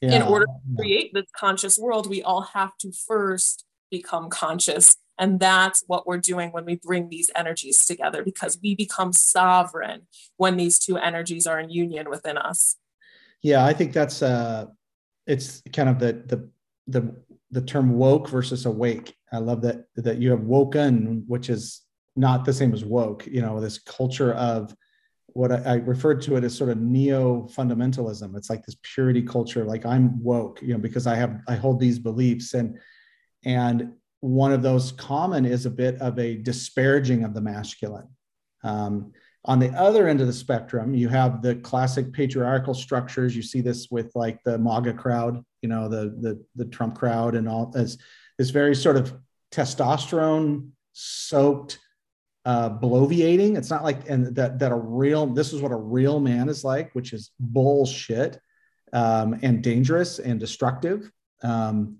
yeah. 0.01 0.17
in 0.17 0.21
order 0.21 0.45
to 0.45 0.75
create 0.77 1.13
this 1.13 1.25
conscious 1.35 1.77
world, 1.77 2.09
we 2.09 2.21
all 2.21 2.41
have 2.41 2.77
to 2.81 2.91
first 2.91 3.65
become 3.91 4.29
conscious. 4.29 4.95
And 5.17 5.39
that's 5.39 5.83
what 5.87 6.07
we're 6.07 6.17
doing 6.17 6.51
when 6.51 6.65
we 6.65 6.75
bring 6.75 7.09
these 7.09 7.29
energies 7.35 7.85
together 7.85 8.23
because 8.23 8.57
we 8.63 8.75
become 8.75 9.11
sovereign 9.11 10.07
when 10.37 10.55
these 10.55 10.79
two 10.79 10.97
energies 10.97 11.45
are 11.45 11.59
in 11.59 11.69
union 11.69 12.09
within 12.09 12.37
us. 12.37 12.77
Yeah, 13.41 13.65
I 13.65 13.73
think 13.73 13.93
that's 13.93 14.21
uh 14.21 14.65
it's 15.27 15.61
kind 15.73 15.89
of 15.89 15.99
the 15.99 16.23
the 16.25 16.49
the 16.87 17.15
the 17.51 17.61
term 17.61 17.91
woke 17.97 18.29
versus 18.29 18.65
awake. 18.65 19.15
I 19.31 19.37
love 19.37 19.61
that 19.61 19.85
that 19.95 20.17
you 20.17 20.31
have 20.31 20.41
woken, 20.41 21.23
which 21.27 21.49
is 21.49 21.81
not 22.15 22.45
the 22.45 22.53
same 22.53 22.73
as 22.73 22.83
woke, 22.83 23.25
you 23.27 23.41
know, 23.41 23.61
this 23.61 23.79
culture 23.79 24.33
of 24.33 24.75
what 25.27 25.51
I, 25.51 25.55
I 25.57 25.73
referred 25.75 26.21
to 26.23 26.35
it 26.35 26.43
as 26.43 26.57
sort 26.57 26.69
of 26.69 26.79
neo 26.79 27.47
fundamentalism. 27.55 28.35
It's 28.35 28.49
like 28.49 28.65
this 28.65 28.77
purity 28.81 29.21
culture, 29.21 29.63
like 29.63 29.85
I'm 29.85 30.21
woke, 30.21 30.61
you 30.61 30.73
know, 30.73 30.79
because 30.79 31.07
I 31.07 31.15
have 31.15 31.39
I 31.47 31.55
hold 31.55 31.79
these 31.79 31.99
beliefs 31.99 32.53
and 32.53 32.77
and 33.45 33.93
one 34.21 34.51
of 34.51 34.61
those 34.61 34.91
common 34.91 35.45
is 35.45 35.65
a 35.65 35.69
bit 35.69 35.95
of 36.01 36.19
a 36.19 36.35
disparaging 36.35 37.23
of 37.23 37.33
the 37.33 37.41
masculine. 37.41 38.09
Um, 38.63 39.13
on 39.45 39.59
the 39.59 39.69
other 39.69 40.07
end 40.07 40.21
of 40.21 40.27
the 40.27 40.33
spectrum, 40.33 40.93
you 40.93 41.07
have 41.07 41.41
the 41.41 41.55
classic 41.55 42.11
patriarchal 42.11 42.73
structures. 42.73 43.35
You 43.35 43.41
see 43.41 43.61
this 43.61 43.89
with 43.89 44.11
like 44.15 44.43
the 44.43 44.57
MAGA 44.57 44.93
crowd, 44.93 45.43
you 45.61 45.69
know, 45.69 45.87
the 45.87 46.15
the, 46.19 46.43
the 46.55 46.65
Trump 46.65 46.95
crowd, 46.95 47.35
and 47.35 47.47
all 47.47 47.71
as 47.75 47.97
this 48.37 48.49
very 48.49 48.75
sort 48.75 48.97
of 48.97 49.13
testosterone 49.51 50.69
soaked 50.93 51.79
uh, 52.45 52.69
bloviating. 52.69 53.57
It's 53.57 53.69
not 53.69 53.83
like 53.83 54.09
and 54.09 54.35
that 54.35 54.59
that 54.59 54.71
a 54.71 54.75
real 54.75 55.25
this 55.27 55.53
is 55.53 55.61
what 55.61 55.71
a 55.71 55.77
real 55.77 56.19
man 56.19 56.49
is 56.49 56.63
like, 56.63 56.93
which 56.93 57.13
is 57.13 57.31
bullshit 57.39 58.39
um, 58.91 59.39
and 59.41 59.63
dangerous 59.63 60.19
and 60.19 60.39
destructive. 60.39 61.09
Um, 61.43 61.97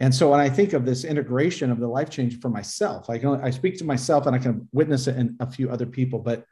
and 0.00 0.14
so 0.14 0.30
when 0.30 0.40
I 0.40 0.48
think 0.48 0.72
of 0.72 0.86
this 0.86 1.04
integration 1.04 1.70
of 1.70 1.80
the 1.80 1.88
life 1.88 2.08
change 2.08 2.40
for 2.40 2.48
myself, 2.48 3.10
I 3.10 3.18
can 3.18 3.40
I 3.42 3.50
speak 3.50 3.76
to 3.78 3.84
myself 3.84 4.26
and 4.26 4.34
I 4.34 4.38
can 4.38 4.68
witness 4.72 5.06
it 5.06 5.16
in 5.16 5.36
a 5.40 5.50
few 5.50 5.70
other 5.70 5.86
people. 5.86 6.20
But 6.20 6.44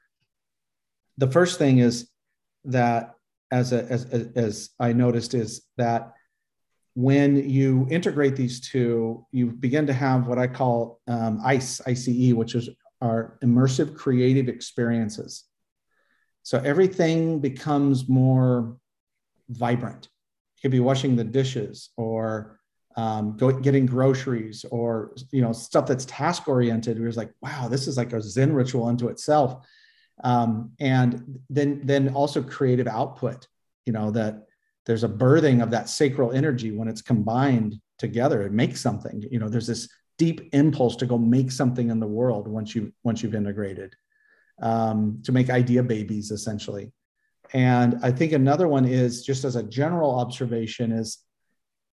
the 1.18 1.30
first 1.30 1.58
thing 1.58 1.78
is 1.78 2.08
that 2.64 3.14
as 3.50 3.73
a, 3.73 3.85
as, 3.85 4.04
as 4.35 4.70
I 4.78 4.92
noticed 4.92 5.35
is 5.35 5.62
that 5.76 6.12
when 6.94 7.49
you 7.49 7.87
integrate 7.90 8.37
these 8.37 8.61
two, 8.61 9.26
you 9.30 9.49
begin 9.49 9.87
to 9.87 9.92
have 9.92 10.26
what 10.26 10.38
I 10.38 10.46
call 10.46 11.00
um, 11.06 11.40
ICE, 11.44 11.80
ICE, 11.87 12.32
which 12.32 12.54
is 12.54 12.70
our 13.02 13.38
immersive 13.44 13.94
creative 13.94 14.49
experiences. 14.49 15.44
So 16.42 16.58
everything 16.58 17.40
becomes 17.40 18.08
more 18.08 18.78
vibrant. 19.50 20.08
You 20.56 20.62
could 20.62 20.70
be 20.70 20.80
washing 20.80 21.16
the 21.16 21.25
dishes 21.25 21.90
or 21.96 22.61
um, 22.96 23.37
go, 23.37 23.52
getting 23.52 23.85
groceries 23.85 24.64
or 24.70 25.12
you 25.30 25.42
know 25.42 25.52
stuff 25.52 25.87
that's 25.87 26.06
task 26.06 26.49
oriented. 26.49 26.99
We 26.99 27.06
was 27.06 27.16
like, 27.16 27.30
wow, 27.42 27.68
this 27.68 27.87
is 27.87 27.99
like 27.99 28.12
a 28.14 28.23
Zen 28.23 28.54
ritual 28.54 28.87
unto 28.87 29.08
itself. 29.08 29.66
Um, 30.25 30.73
and 30.80 31.40
then 31.50 31.82
then 31.85 32.14
also 32.14 32.42
creative 32.42 32.87
output. 32.87 33.46
You 33.85 33.92
know 33.92 34.11
that 34.12 34.46
there's 34.87 35.04
a 35.04 35.08
birthing 35.08 35.62
of 35.62 35.70
that 35.70 35.88
sacral 35.88 36.32
energy 36.32 36.70
when 36.70 36.88
it's 36.88 37.02
combined 37.02 37.76
together. 37.99 38.42
It 38.42 38.52
makes 38.52 38.80
something. 38.80 39.23
You 39.30 39.38
know, 39.38 39.49
there's 39.49 39.66
this 39.66 39.88
deep 40.18 40.49
impulse 40.52 40.96
to 40.96 41.06
go 41.06 41.18
make 41.18 41.52
something 41.52 41.90
in 41.90 42.00
the 42.00 42.06
world 42.06 42.49
once 42.49 42.75
you 42.75 42.92
once 43.04 43.23
you've 43.23 43.35
integrated 43.35 43.94
um, 44.62 45.20
to 45.25 45.32
make 45.32 45.50
idea 45.50 45.82
babies 45.82 46.30
essentially. 46.30 46.92
And 47.52 47.99
I 48.02 48.11
think 48.11 48.32
another 48.32 48.68
one 48.68 48.85
is 48.85 49.25
just 49.25 49.44
as 49.44 49.56
a 49.56 49.62
general 49.62 50.18
observation 50.18 50.92
is 50.92 51.18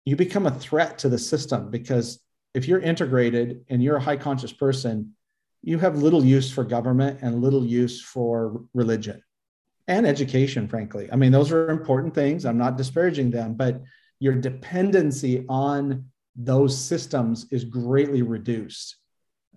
you 0.06 0.16
become 0.16 0.46
a 0.46 0.52
threat 0.52 1.00
to 1.00 1.10
the 1.10 1.18
system 1.18 1.72
because 1.72 2.20
if 2.54 2.68
you're 2.68 2.80
integrated 2.80 3.66
and 3.70 3.82
you're 3.82 3.98
a 3.98 4.02
high 4.02 4.18
conscious 4.18 4.54
person, 4.54 5.14
you 5.62 5.78
have 5.80 6.02
little 6.02 6.24
use 6.24 6.52
for 6.52 6.64
government 6.64 7.20
and 7.22 7.42
little 7.42 7.66
use 7.66 8.02
for 8.02 8.62
religion 8.74 9.22
and 9.88 10.06
education, 10.06 10.68
frankly. 10.68 11.10
I 11.12 11.16
mean, 11.16 11.32
those 11.32 11.52
are 11.52 11.70
important 11.70 12.14
things. 12.14 12.46
I'm 12.46 12.58
not 12.58 12.78
disparaging 12.78 13.32
them, 13.32 13.56
but 13.56 13.82
your 14.20 14.36
dependency 14.36 15.46
on 15.50 16.06
those 16.36 16.78
systems 16.78 17.48
is 17.52 17.64
greatly 17.66 18.22
reduced. 18.22 18.96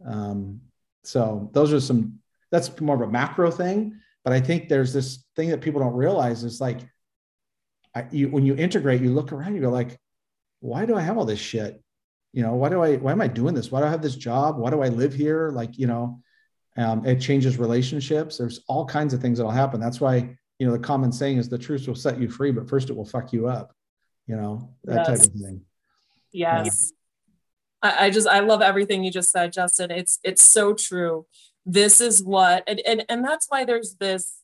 Um, 0.05 0.61
so, 1.05 1.51
those 1.53 1.73
are 1.73 1.81
some, 1.81 2.19
that's 2.51 2.81
more 2.81 2.97
of 2.97 3.09
a 3.09 3.13
macro 3.13 3.51
thing. 3.51 4.01
But 4.25 4.33
I 4.33 4.41
think 4.41 4.69
there's 4.69 4.93
this 4.93 5.25
thing 5.37 5.51
that 5.51 5.61
people 5.61 5.81
don't 5.81 5.95
realize 5.95 6.45
is 6.45 6.61
like, 6.61 6.81
I, 7.95 8.07
you, 8.11 8.29
when 8.29 8.47
you 8.47 8.55
integrate, 8.57 9.03
you 9.03 9.13
look 9.13 9.33
around, 9.33 9.55
you 9.55 9.61
go 9.61 9.71
like, 9.71 9.99
why 10.61 10.87
do 10.87 10.97
I 10.97 11.01
have 11.01 11.19
all 11.19 11.25
this 11.25 11.41
shit? 11.41 11.83
You 12.33 12.43
know, 12.43 12.55
why 12.55 12.71
do 12.71 12.83
I, 12.83 12.97
why 12.97 13.13
am 13.13 13.21
I 13.21 13.29
doing 13.29 13.55
this? 13.55 13.71
Why 13.71 13.81
do 13.81 13.87
I 13.87 13.91
have 13.91 14.01
this 14.01 14.17
job? 14.17 14.57
Why 14.57 14.71
do 14.71 14.83
I 14.83 14.89
live 14.89 15.13
here? 15.13 15.51
Like, 15.51 15.79
you 15.79 15.87
know, 15.87 16.21
um, 16.79 17.05
it 17.05 17.21
changes 17.21 17.59
relationships. 17.59 18.39
There's 18.39 18.61
all 18.69 18.87
kinds 18.87 19.13
of 19.13 19.21
things 19.21 19.39
that'll 19.39 19.53
happen. 19.53 19.81
That's 19.81 20.01
why, 20.01 20.37
you 20.59 20.67
know, 20.67 20.73
the 20.73 20.79
common 20.79 21.13
saying 21.13 21.37
is 21.37 21.49
the 21.49 21.59
truth 21.59 21.87
will 21.87 21.95
set 21.95 22.19
you 22.19 22.31
free, 22.31 22.51
but 22.51 22.69
first 22.69 22.89
it 22.89 22.97
will 22.97 23.05
fuck 23.05 23.33
you 23.33 23.49
up, 23.49 23.75
you 24.27 24.37
know, 24.37 24.71
that 24.85 25.07
yes. 25.07 25.07
type 25.07 25.35
of 25.35 25.41
thing. 25.41 25.61
Yes. 26.33 26.93
Yeah. 27.83 27.91
I, 27.91 28.07
I 28.07 28.11
just, 28.11 28.27
I 28.27 28.41
love 28.41 28.63
everything 28.63 29.05
you 29.05 29.11
just 29.11 29.31
said, 29.31 29.53
Justin. 29.53 29.91
It's, 29.91 30.19
it's 30.25 30.43
so 30.43 30.73
true. 30.73 31.27
This 31.67 32.01
is 32.01 32.25
what, 32.25 32.65
and, 32.67 32.81
and, 32.87 33.05
and 33.09 33.25
that's 33.25 33.47
why 33.51 33.65
there's 33.65 33.97
this, 33.97 34.42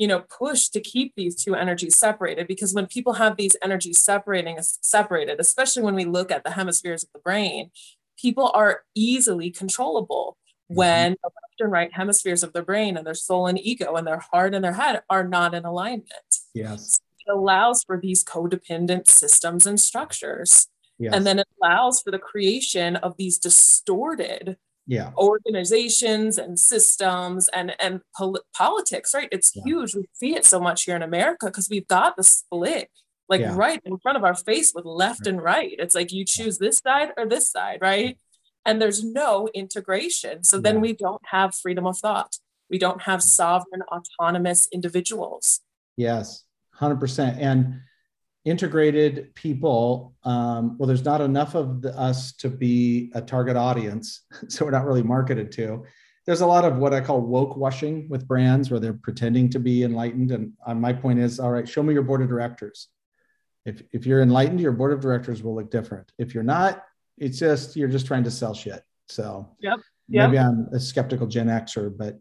you 0.00 0.08
know 0.08 0.20
push 0.20 0.70
to 0.70 0.80
keep 0.80 1.12
these 1.14 1.36
two 1.36 1.54
energies 1.54 1.96
separated 1.96 2.48
because 2.48 2.72
when 2.74 2.86
people 2.86 3.12
have 3.12 3.36
these 3.36 3.54
energies 3.62 4.00
separating 4.00 4.56
separated 4.60 5.38
especially 5.38 5.82
when 5.82 5.94
we 5.94 6.06
look 6.06 6.32
at 6.32 6.42
the 6.42 6.50
hemispheres 6.50 7.04
of 7.04 7.10
the 7.12 7.20
brain 7.20 7.70
people 8.18 8.50
are 8.54 8.82
easily 8.94 9.50
controllable 9.50 10.38
mm-hmm. 10.70 10.76
when 10.76 11.10
the 11.22 11.28
left 11.28 11.60
and 11.60 11.70
right 11.70 11.92
hemispheres 11.92 12.42
of 12.42 12.54
the 12.54 12.62
brain 12.62 12.96
and 12.96 13.06
their 13.06 13.14
soul 13.14 13.46
and 13.46 13.60
ego 13.60 13.94
and 13.94 14.06
their 14.06 14.22
heart 14.32 14.54
and 14.54 14.64
their 14.64 14.72
head 14.72 15.02
are 15.10 15.28
not 15.28 15.54
in 15.54 15.66
alignment 15.66 16.08
yes 16.54 16.98
it 17.26 17.30
allows 17.30 17.84
for 17.84 18.00
these 18.00 18.24
codependent 18.24 19.06
systems 19.06 19.66
and 19.66 19.78
structures 19.78 20.68
yes. 20.98 21.12
and 21.14 21.26
then 21.26 21.38
it 21.38 21.48
allows 21.62 22.00
for 22.00 22.10
the 22.10 22.18
creation 22.18 22.96
of 22.96 23.18
these 23.18 23.38
distorted 23.38 24.56
yeah. 24.90 25.10
organizations 25.16 26.36
and 26.38 26.58
systems 26.58 27.48
and 27.48 27.74
and 27.80 28.00
pol- 28.16 28.40
politics 28.56 29.14
right 29.14 29.28
it's 29.32 29.52
yeah. 29.54 29.62
huge 29.64 29.94
we 29.94 30.04
see 30.12 30.34
it 30.34 30.44
so 30.44 30.58
much 30.60 30.84
here 30.84 30.96
in 30.96 31.02
america 31.02 31.46
because 31.46 31.68
we've 31.70 31.88
got 31.88 32.16
the 32.16 32.24
split 32.24 32.90
like 33.28 33.40
yeah. 33.40 33.54
right 33.54 33.80
in 33.84 33.98
front 33.98 34.18
of 34.18 34.24
our 34.24 34.34
face 34.34 34.72
with 34.74 34.84
left 34.84 35.20
right. 35.20 35.28
and 35.28 35.42
right 35.42 35.74
it's 35.78 35.94
like 35.94 36.12
you 36.12 36.24
choose 36.24 36.58
this 36.58 36.78
side 36.78 37.10
or 37.16 37.26
this 37.26 37.50
side 37.50 37.78
right 37.80 38.18
and 38.66 38.80
there's 38.80 39.02
no 39.02 39.48
integration 39.54 40.44
so 40.44 40.58
then 40.58 40.80
we 40.80 40.92
don't 40.92 41.22
have 41.26 41.54
freedom 41.54 41.86
of 41.86 41.96
thought 41.98 42.36
We 42.70 42.78
don't 42.78 43.02
have 43.02 43.20
sovereign, 43.22 43.82
autonomous 43.90 44.68
individuals. 44.72 45.60
Yes, 45.96 46.44
100%. 46.80 47.36
And 47.38 47.80
integrated 48.44 49.34
people, 49.34 50.14
um, 50.24 50.78
well, 50.78 50.86
there's 50.86 51.04
not 51.04 51.20
enough 51.20 51.54
of 51.54 51.82
the, 51.82 51.96
us 51.98 52.32
to 52.32 52.48
be 52.48 53.10
a 53.14 53.20
target 53.20 53.56
audience. 53.56 54.22
So 54.48 54.64
we're 54.64 54.70
not 54.70 54.86
really 54.86 55.02
marketed 55.02 55.52
to. 55.52 55.84
There's 56.26 56.40
a 56.40 56.46
lot 56.46 56.64
of 56.64 56.76
what 56.76 56.94
I 56.94 57.00
call 57.00 57.20
woke 57.20 57.56
washing 57.56 58.08
with 58.08 58.26
brands 58.26 58.70
where 58.70 58.80
they're 58.80 58.92
pretending 58.92 59.50
to 59.50 59.58
be 59.58 59.84
enlightened. 59.84 60.30
And 60.32 60.52
uh, 60.66 60.74
my 60.74 60.92
point 60.92 61.18
is, 61.18 61.40
all 61.40 61.50
right, 61.50 61.68
show 61.68 61.82
me 61.82 61.92
your 61.92 62.02
board 62.02 62.22
of 62.22 62.28
directors. 62.28 62.88
If, 63.64 63.82
if 63.92 64.06
you're 64.06 64.22
enlightened, 64.22 64.60
your 64.60 64.72
board 64.72 64.92
of 64.92 65.00
directors 65.00 65.42
will 65.42 65.54
look 65.54 65.70
different. 65.70 66.12
If 66.18 66.34
you're 66.34 66.42
not, 66.42 66.82
it's 67.18 67.38
just, 67.38 67.76
you're 67.76 67.88
just 67.88 68.06
trying 68.06 68.24
to 68.24 68.30
sell 68.30 68.54
shit. 68.54 68.82
So 69.08 69.48
yep. 69.60 69.78
Yep. 70.08 70.30
maybe 70.30 70.38
I'm 70.38 70.68
a 70.72 70.80
skeptical 70.80 71.26
Gen 71.26 71.48
Xer, 71.48 71.96
but 71.96 72.18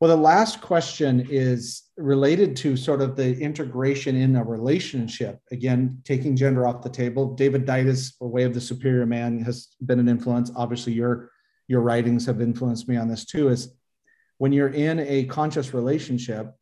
well, 0.00 0.14
the 0.14 0.22
last 0.22 0.60
question 0.60 1.26
is 1.30 1.84
related 1.96 2.56
to 2.56 2.76
sort 2.76 3.00
of 3.00 3.16
the 3.16 3.38
integration 3.38 4.16
in 4.16 4.36
a 4.36 4.44
relationship. 4.44 5.40
Again, 5.50 6.00
taking 6.04 6.36
gender 6.36 6.66
off 6.66 6.82
the 6.82 6.90
table. 6.90 7.34
David 7.34 7.64
Deida's 7.64 8.14
Way 8.20 8.42
of 8.42 8.54
the 8.54 8.60
Superior 8.60 9.06
Man 9.06 9.38
has 9.44 9.68
been 9.86 10.00
an 10.00 10.08
influence. 10.08 10.50
Obviously, 10.56 10.92
your 10.92 11.30
your 11.68 11.80
writings 11.80 12.26
have 12.26 12.42
influenced 12.42 12.88
me 12.88 12.96
on 12.96 13.08
this 13.08 13.24
too. 13.24 13.48
Is 13.48 13.74
when 14.38 14.52
you're 14.52 14.68
in 14.68 14.98
a 15.00 15.24
conscious 15.24 15.72
relationship, 15.72 16.52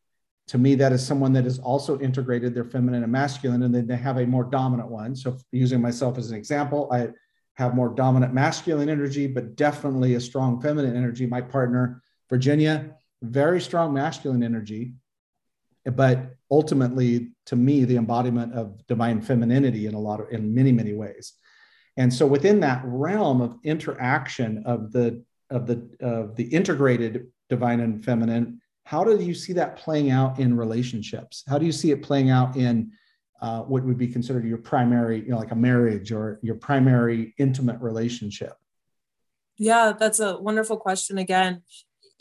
to 0.47 0.57
me, 0.57 0.75
that 0.75 0.91
is 0.91 1.05
someone 1.05 1.33
that 1.33 1.45
is 1.45 1.59
also 1.59 1.99
integrated 1.99 2.53
their 2.53 2.65
feminine 2.65 3.03
and 3.03 3.11
masculine, 3.11 3.63
and 3.63 3.73
then 3.73 3.87
they 3.87 3.95
have 3.95 4.17
a 4.17 4.25
more 4.25 4.43
dominant 4.43 4.89
one. 4.89 5.15
So, 5.15 5.37
using 5.51 5.81
myself 5.81 6.17
as 6.17 6.31
an 6.31 6.37
example, 6.37 6.89
I 6.91 7.09
have 7.55 7.75
more 7.75 7.89
dominant 7.89 8.33
masculine 8.33 8.89
energy, 8.89 9.25
but 9.27 9.55
definitely 9.55 10.15
a 10.15 10.19
strong 10.19 10.61
feminine 10.61 10.95
energy. 10.95 11.25
My 11.25 11.41
partner, 11.41 12.01
Virginia, 12.29 12.95
very 13.23 13.61
strong 13.61 13.93
masculine 13.93 14.43
energy, 14.43 14.93
but 15.85 16.35
ultimately, 16.51 17.31
to 17.45 17.55
me, 17.55 17.85
the 17.85 17.95
embodiment 17.97 18.53
of 18.53 18.85
divine 18.87 19.21
femininity 19.21 19.87
in 19.87 19.93
a 19.93 19.99
lot 19.99 20.19
of, 20.19 20.29
in 20.29 20.53
many, 20.53 20.71
many 20.71 20.93
ways. 20.93 21.33
And 21.97 22.13
so 22.13 22.27
within 22.27 22.59
that 22.61 22.81
realm 22.85 23.41
of 23.41 23.57
interaction 23.63 24.63
of 24.65 24.91
the 24.91 25.23
of 25.49 25.67
the 25.67 25.87
of 25.99 26.35
the 26.35 26.45
integrated 26.45 27.27
divine 27.49 27.79
and 27.79 28.03
feminine, 28.03 28.61
how 28.85 29.03
do 29.03 29.23
you 29.23 29.33
see 29.33 29.53
that 29.53 29.77
playing 29.77 30.09
out 30.09 30.39
in 30.39 30.57
relationships? 30.57 31.43
How 31.47 31.57
do 31.57 31.65
you 31.65 31.71
see 31.71 31.91
it 31.91 32.01
playing 32.01 32.29
out 32.29 32.55
in 32.55 32.91
uh, 33.41 33.61
what 33.61 33.83
would 33.83 33.97
be 33.97 34.07
considered 34.07 34.45
your 34.45 34.57
primary, 34.57 35.19
you 35.19 35.29
know, 35.29 35.37
like 35.37 35.51
a 35.51 35.55
marriage 35.55 36.11
or 36.11 36.39
your 36.41 36.55
primary 36.55 37.35
intimate 37.37 37.79
relationship? 37.81 38.53
Yeah, 39.57 39.93
that's 39.97 40.19
a 40.19 40.39
wonderful 40.39 40.77
question 40.77 41.17
again 41.19 41.61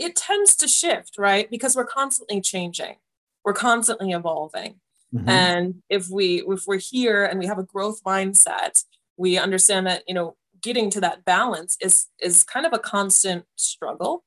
it 0.02 0.16
tends 0.16 0.56
to 0.56 0.68
shift, 0.68 1.16
right? 1.18 1.50
Because 1.50 1.76
we're 1.76 1.86
constantly 1.86 2.40
changing, 2.40 2.96
we're 3.44 3.52
constantly 3.52 4.12
evolving. 4.12 4.80
Mm-hmm. 5.14 5.28
And 5.28 5.82
if 5.88 6.08
we 6.08 6.42
if 6.46 6.66
we're 6.66 6.78
here 6.78 7.24
and 7.24 7.38
we 7.38 7.46
have 7.46 7.58
a 7.58 7.64
growth 7.64 8.02
mindset, 8.04 8.82
we 9.16 9.38
understand 9.38 9.86
that 9.86 10.02
you 10.06 10.14
know 10.14 10.36
getting 10.62 10.90
to 10.90 11.00
that 11.00 11.24
balance 11.24 11.76
is 11.80 12.06
is 12.20 12.44
kind 12.44 12.66
of 12.66 12.72
a 12.72 12.78
constant 12.78 13.44
struggle 13.56 14.24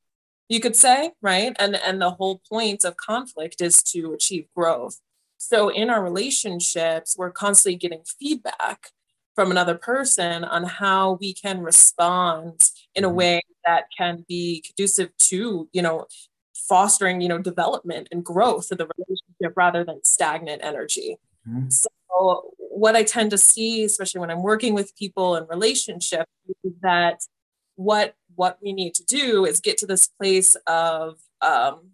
you 0.49 0.59
could 0.59 0.75
say 0.75 1.11
right 1.21 1.55
and 1.59 1.75
and 1.75 2.01
the 2.01 2.11
whole 2.11 2.41
point 2.49 2.83
of 2.83 2.97
conflict 2.97 3.61
is 3.61 3.81
to 3.81 4.13
achieve 4.13 4.45
growth 4.55 4.99
so 5.37 5.69
in 5.69 5.89
our 5.89 6.03
relationships 6.03 7.15
we're 7.17 7.31
constantly 7.31 7.77
getting 7.77 8.03
feedback 8.19 8.91
from 9.35 9.51
another 9.51 9.75
person 9.75 10.43
on 10.43 10.63
how 10.63 11.17
we 11.19 11.33
can 11.33 11.61
respond 11.61 12.71
in 12.95 13.03
a 13.03 13.07
mm-hmm. 13.07 13.17
way 13.17 13.41
that 13.65 13.85
can 13.95 14.25
be 14.27 14.63
conducive 14.65 15.15
to 15.17 15.69
you 15.73 15.81
know 15.81 16.05
fostering 16.55 17.21
you 17.21 17.27
know 17.27 17.37
development 17.37 18.07
and 18.11 18.23
growth 18.23 18.71
of 18.71 18.77
the 18.77 18.87
relationship 18.97 19.55
rather 19.55 19.83
than 19.83 19.99
stagnant 20.03 20.63
energy 20.63 21.17
mm-hmm. 21.47 21.69
so 21.69 21.89
what 22.57 22.95
i 22.95 23.03
tend 23.03 23.29
to 23.29 23.37
see 23.37 23.83
especially 23.83 24.19
when 24.19 24.31
i'm 24.31 24.41
working 24.41 24.73
with 24.73 24.95
people 24.95 25.35
in 25.35 25.45
relationship 25.47 26.27
is 26.63 26.73
that 26.81 27.19
what 27.75 28.15
what 28.35 28.57
we 28.61 28.73
need 28.73 28.93
to 28.93 29.03
do 29.03 29.45
is 29.45 29.59
get 29.59 29.77
to 29.77 29.85
this 29.85 30.07
place 30.07 30.55
of 30.67 31.17
um, 31.41 31.91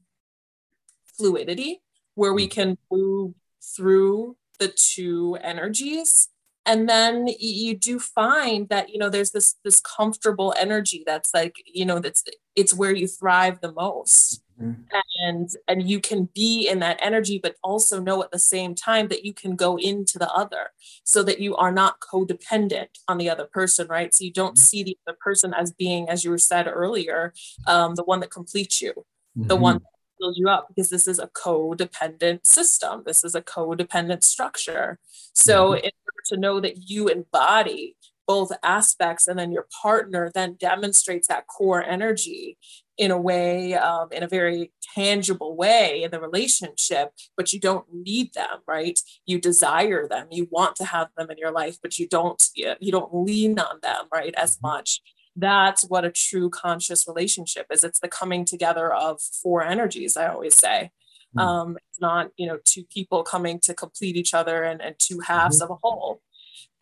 fluidity 1.18 1.82
where 2.16 2.34
we 2.34 2.48
mm. 2.48 2.52
can 2.52 2.78
move 2.92 3.34
through 3.76 4.36
the 4.60 4.68
two 4.68 5.38
energies 5.42 6.30
and 6.72 6.88
then 6.88 7.28
you 7.38 7.78
do 7.78 8.00
find 8.00 8.70
that 8.70 8.90
you 8.90 8.98
know 8.98 9.10
there's 9.10 9.32
this 9.32 9.56
this 9.66 9.82
comfortable 9.82 10.54
energy 10.58 11.04
that's 11.06 11.34
like 11.34 11.56
you 11.66 11.86
know 11.86 12.00
that's 12.00 12.24
it's 12.56 12.74
where 12.74 12.96
you 12.96 13.08
thrive 13.08 13.60
the 13.60 13.74
most 13.74 14.42
mm-hmm. 14.60 14.82
and 15.26 15.50
and 15.68 15.90
you 15.90 16.00
can 16.00 16.30
be 16.34 16.66
in 16.70 16.80
that 16.80 16.98
energy 17.02 17.38
but 17.44 17.58
also 17.62 18.00
know 18.00 18.24
at 18.24 18.32
the 18.32 18.40
same 18.40 18.74
time 18.74 19.10
that 19.10 19.26
you 19.26 19.34
can 19.34 19.58
go 19.58 19.78
into 19.78 20.18
the 20.18 20.32
other 20.32 20.70
so 21.04 21.22
that 21.24 21.42
you 21.42 21.58
are 21.58 21.74
not 21.74 22.00
codependent 22.00 22.88
on 23.10 23.18
the 23.18 23.30
other 23.30 23.48
person 23.52 23.86
right 23.90 24.14
so 24.14 24.24
you 24.24 24.32
don't 24.32 24.56
mm-hmm. 24.56 24.64
see 24.64 24.82
the 24.82 24.98
other 25.06 25.18
person 25.20 25.54
as 25.54 25.74
being 25.74 26.08
as 26.08 26.24
you 26.24 26.32
were 26.32 26.38
said 26.38 26.68
earlier 26.68 27.34
um, 27.68 27.96
the 27.96 28.04
one 28.04 28.22
that 28.22 28.32
completes 28.32 28.82
you 28.82 28.94
mm-hmm. 29.38 29.48
the 29.48 29.58
one 29.58 29.82
build 30.22 30.38
you 30.38 30.48
up 30.48 30.68
because 30.70 30.90
this 30.90 31.08
is 31.08 31.20
a 31.20 31.28
codependent 31.28 32.46
system. 32.46 33.02
This 33.06 33.24
is 33.24 33.36
a 33.36 33.42
codependent 33.42 34.24
structure. 34.24 35.00
So, 35.34 35.72
mm-hmm. 35.72 35.86
in 35.86 35.92
to 36.26 36.38
know 36.38 36.60
that 36.60 36.90
you 36.90 37.08
embody 37.08 37.96
both 38.28 38.52
aspects 38.64 39.28
and 39.28 39.38
then 39.38 39.52
your 39.52 39.68
partner 39.82 40.32
then 40.34 40.56
demonstrates 40.60 41.28
that 41.28 41.48
core 41.48 41.84
energy 41.84 42.58
in 42.98 43.12
a 43.12 43.20
way 43.20 43.74
um, 43.74 44.08
in 44.12 44.24
a 44.24 44.28
very 44.28 44.72
tangible 44.96 45.56
way 45.56 46.04
in 46.04 46.12
the 46.12 46.20
relationship 46.20 47.12
but 47.36 47.52
you 47.52 47.60
don't 47.60 47.86
need 47.92 48.34
them 48.34 48.60
right? 48.68 49.00
You 49.26 49.40
desire 49.40 50.08
them. 50.08 50.28
You 50.32 50.48
want 50.50 50.76
to 50.78 50.86
have 50.86 51.10
them 51.18 51.30
in 51.30 51.38
your 51.38 51.52
life 51.52 51.78
but 51.82 51.98
you 51.98 52.08
don't 52.08 52.42
you 52.56 52.92
don't 52.92 53.14
lean 53.14 53.60
on 53.60 53.80
them 53.82 54.06
right 54.14 54.34
as 54.38 54.56
mm-hmm. 54.56 54.68
much. 54.68 55.02
That's 55.36 55.84
what 55.84 56.06
a 56.06 56.12
true 56.12 56.50
conscious 56.50 57.08
relationship 57.08 57.68
is. 57.72 57.84
It's 57.84 58.00
the 58.00 58.08
coming 58.08 58.46
together 58.46 58.94
of 58.94 59.22
four 59.22 59.64
energies 59.64 60.16
i 60.16 60.28
always 60.28 60.56
say 60.56 60.92
mm-hmm. 61.36 61.40
um, 61.40 61.78
it's 61.90 62.00
not 62.00 62.32
you 62.38 62.48
know 62.48 62.60
two 62.66 62.84
people 62.84 63.24
coming 63.24 63.60
to 63.60 63.74
complete 63.74 64.16
each 64.16 64.34
other 64.34 64.64
and, 64.64 64.82
and 64.82 64.96
two 65.00 65.20
halves 65.20 65.62
mm-hmm. 65.62 65.72
of 65.72 65.78
a 65.78 65.80
whole 65.82 66.22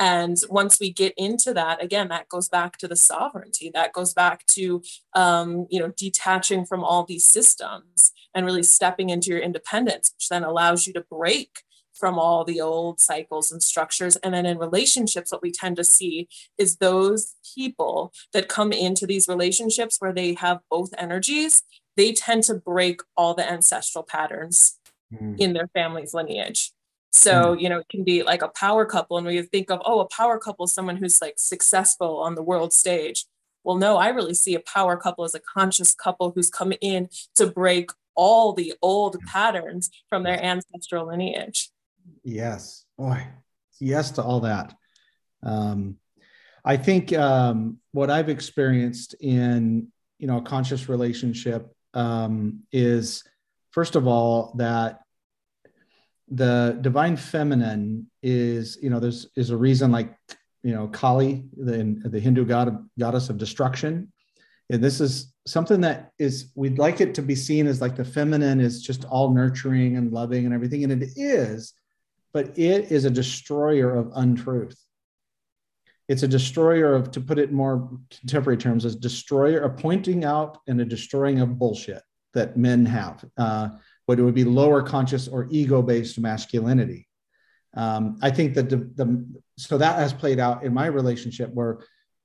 and 0.02 0.38
once 0.50 0.80
we 0.80 0.92
get 0.92 1.14
into 1.18 1.54
that 1.54 1.84
again 1.84 2.08
that 2.08 2.30
goes 2.30 2.50
back 2.50 2.78
to 2.78 2.88
the 2.88 2.96
sovereignty 2.96 3.72
that 3.74 3.94
goes 3.94 4.14
back 4.14 4.46
to 4.48 4.82
um, 5.16 5.68
you 5.70 5.80
know 5.80 5.92
detaching 5.98 6.66
from 6.66 6.84
all 6.84 7.04
these 7.04 7.26
systems 7.26 8.12
and 8.34 8.46
really 8.46 8.64
stepping 8.64 9.10
into 9.10 9.30
your 9.30 9.40
independence 9.40 10.12
which 10.16 10.30
then 10.30 10.44
allows 10.44 10.88
you 10.88 10.94
to 10.94 11.06
break 11.10 11.64
from 12.00 12.18
all 12.18 12.46
the 12.46 12.62
old 12.62 13.00
cycles 13.00 13.52
and 13.52 13.62
structures. 13.62 14.16
And 14.18 14.34
then 14.34 14.46
in 14.46 14.58
relationships, 14.58 15.32
what 15.32 15.42
we 15.42 15.52
tend 15.52 15.76
to 15.76 15.84
see 15.84 16.30
is 16.58 16.78
those 16.78 17.36
people 17.56 18.14
that 18.34 18.48
come 18.48 18.72
into 18.72 19.06
these 19.06 19.28
relationships 19.28 19.98
where 20.00 20.14
they 20.14 20.34
have 20.36 20.62
both 20.72 20.92
energies, 20.98 21.62
they 22.00 22.14
tend 22.14 22.44
to 22.46 22.56
break 22.56 23.02
all 23.18 23.34
the 23.34 23.48
ancestral 23.48 24.06
patterns 24.06 24.80
mm. 25.14 25.38
in 25.38 25.52
their 25.52 25.68
family's 25.74 26.14
lineage. 26.14 26.72
So, 27.12 27.56
mm. 27.56 27.62
you 27.62 27.68
know, 27.68 27.80
it 27.80 27.90
can 27.90 28.06
be 28.06 28.24
like 28.24 28.42
a 28.42 28.48
power 28.48 28.86
couple. 28.86 29.18
And 29.18 29.28
we 29.28 29.42
think 29.42 29.70
of, 29.70 29.82
oh, 29.84 30.00
a 30.00 30.08
power 30.08 30.40
couple 30.40 30.64
is 30.64 30.74
someone 30.74 30.96
who's 30.96 31.22
like 31.22 31.34
successful 31.36 32.22
on 32.22 32.36
the 32.36 32.42
world 32.42 32.72
stage. 32.72 33.26
Well, 33.66 33.76
no, 33.76 33.98
I 33.98 34.08
really 34.10 34.34
see 34.34 34.56
a 34.56 34.62
power 34.62 34.96
couple 34.96 35.26
as 35.26 35.36
a 35.36 35.42
conscious 35.42 35.94
couple 35.94 36.32
who's 36.34 36.50
come 36.50 36.72
in 36.80 37.10
to 37.36 37.48
break 37.48 37.90
all 38.16 38.54
the 38.54 38.76
old 38.82 39.20
patterns 39.28 39.90
from 40.08 40.24
their 40.24 40.42
ancestral 40.42 41.08
lineage. 41.08 41.70
Yes, 42.24 42.86
boy, 42.98 43.28
yes 43.82 44.12
to 44.12 44.24
all 44.24 44.40
that. 44.42 44.74
Um, 45.44 45.98
I 46.64 46.78
think 46.78 47.12
um, 47.12 47.80
what 47.92 48.10
I've 48.10 48.30
experienced 48.30 49.16
in 49.20 49.90
you 50.18 50.28
know 50.28 50.38
a 50.38 50.42
conscious 50.42 50.90
relationship 50.90 51.74
um, 51.94 52.64
is 52.72 53.24
first 53.72 53.96
of 53.96 54.08
all 54.08 54.54
that 54.58 55.00
the 56.30 56.78
divine 56.82 57.18
feminine 57.18 58.10
is 58.22 58.78
you 58.82 58.90
know 58.90 59.00
there's 59.00 59.28
is 59.36 59.50
a 59.50 59.58
reason 59.58 59.92
like 59.92 60.16
you 60.64 60.74
know 60.74 60.88
Kali 60.88 61.46
the 61.58 62.02
the 62.06 62.20
Hindu 62.20 62.46
god 62.46 62.88
goddess 63.00 63.30
of 63.30 63.38
destruction 63.38 64.12
and 64.70 64.84
this 64.84 65.02
is 65.02 65.34
something 65.48 65.82
that 65.82 66.12
is 66.20 66.52
we'd 66.54 66.78
like 66.78 67.02
it 67.02 67.16
to 67.16 67.24
be 67.24 67.36
seen 67.36 67.66
as 67.66 67.82
like 67.82 67.96
the 67.96 68.06
feminine 68.06 68.60
is 68.60 68.84
just 68.84 69.06
all 69.06 69.34
nurturing 69.34 69.98
and 69.98 70.12
loving 70.12 70.46
and 70.46 70.54
everything 70.54 70.84
and 70.84 71.02
it 71.02 71.10
is 71.16 71.74
but 72.34 72.58
it 72.58 72.92
is 72.92 73.06
a 73.06 73.10
destroyer 73.10 73.96
of 73.96 74.12
untruth. 74.16 74.78
It's 76.10 76.24
a 76.24 76.28
destroyer 76.28 76.94
of, 76.94 77.12
to 77.12 77.22
put 77.22 77.40
it 77.40 77.50
in 77.50 77.56
more 77.56 77.90
contemporary 78.10 78.58
terms, 78.58 78.84
as 78.84 78.96
destroyer, 78.96 79.62
a 79.62 79.70
pointing 79.70 80.26
out 80.26 80.58
and 80.68 80.82
a 80.82 80.86
destroying 80.86 81.40
of 81.40 81.58
bullshit 81.58 82.02
that 82.34 82.58
men 82.58 82.86
have, 82.86 83.24
uh, 83.38 83.70
what 84.06 84.20
it 84.20 84.24
would 84.24 84.36
be 84.36 84.44
lower 84.44 84.82
conscious 84.82 85.28
or 85.28 85.48
ego 85.50 85.82
based 85.82 86.20
masculinity. 86.20 87.08
Um, 87.76 88.18
I 88.22 88.32
think 88.32 88.56
that 88.56 88.70
the, 88.70 88.78
the 88.96 89.26
so 89.58 89.78
that 89.78 90.00
has 90.00 90.12
played 90.12 90.40
out 90.40 90.64
in 90.64 90.74
my 90.74 90.88
relationship 90.88 91.54
where 91.54 91.80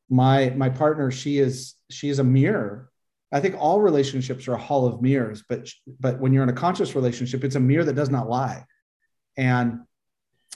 my 0.09 0.51
my 0.51 0.71
partner 0.71 1.11
she 1.11 1.39
is 1.39 1.75
she 1.91 2.09
is 2.09 2.19
a 2.19 2.25
mirror 2.25 2.91
I 3.35 3.41
think 3.41 3.57
all 3.59 3.81
relationships 3.81 4.47
are 4.47 4.55
a 4.55 4.59
hall 4.59 4.87
of 4.87 5.03
mirrors, 5.03 5.43
but 5.49 5.69
but 5.99 6.21
when 6.21 6.33
you're 6.33 6.45
in 6.45 6.49
a 6.49 6.53
conscious 6.53 6.95
relationship, 6.95 7.43
it's 7.43 7.57
a 7.57 7.61
mirror 7.61 7.83
that 7.85 7.97
does 7.97 8.09
not 8.09 8.29
lie. 8.29 8.65
And 9.37 9.81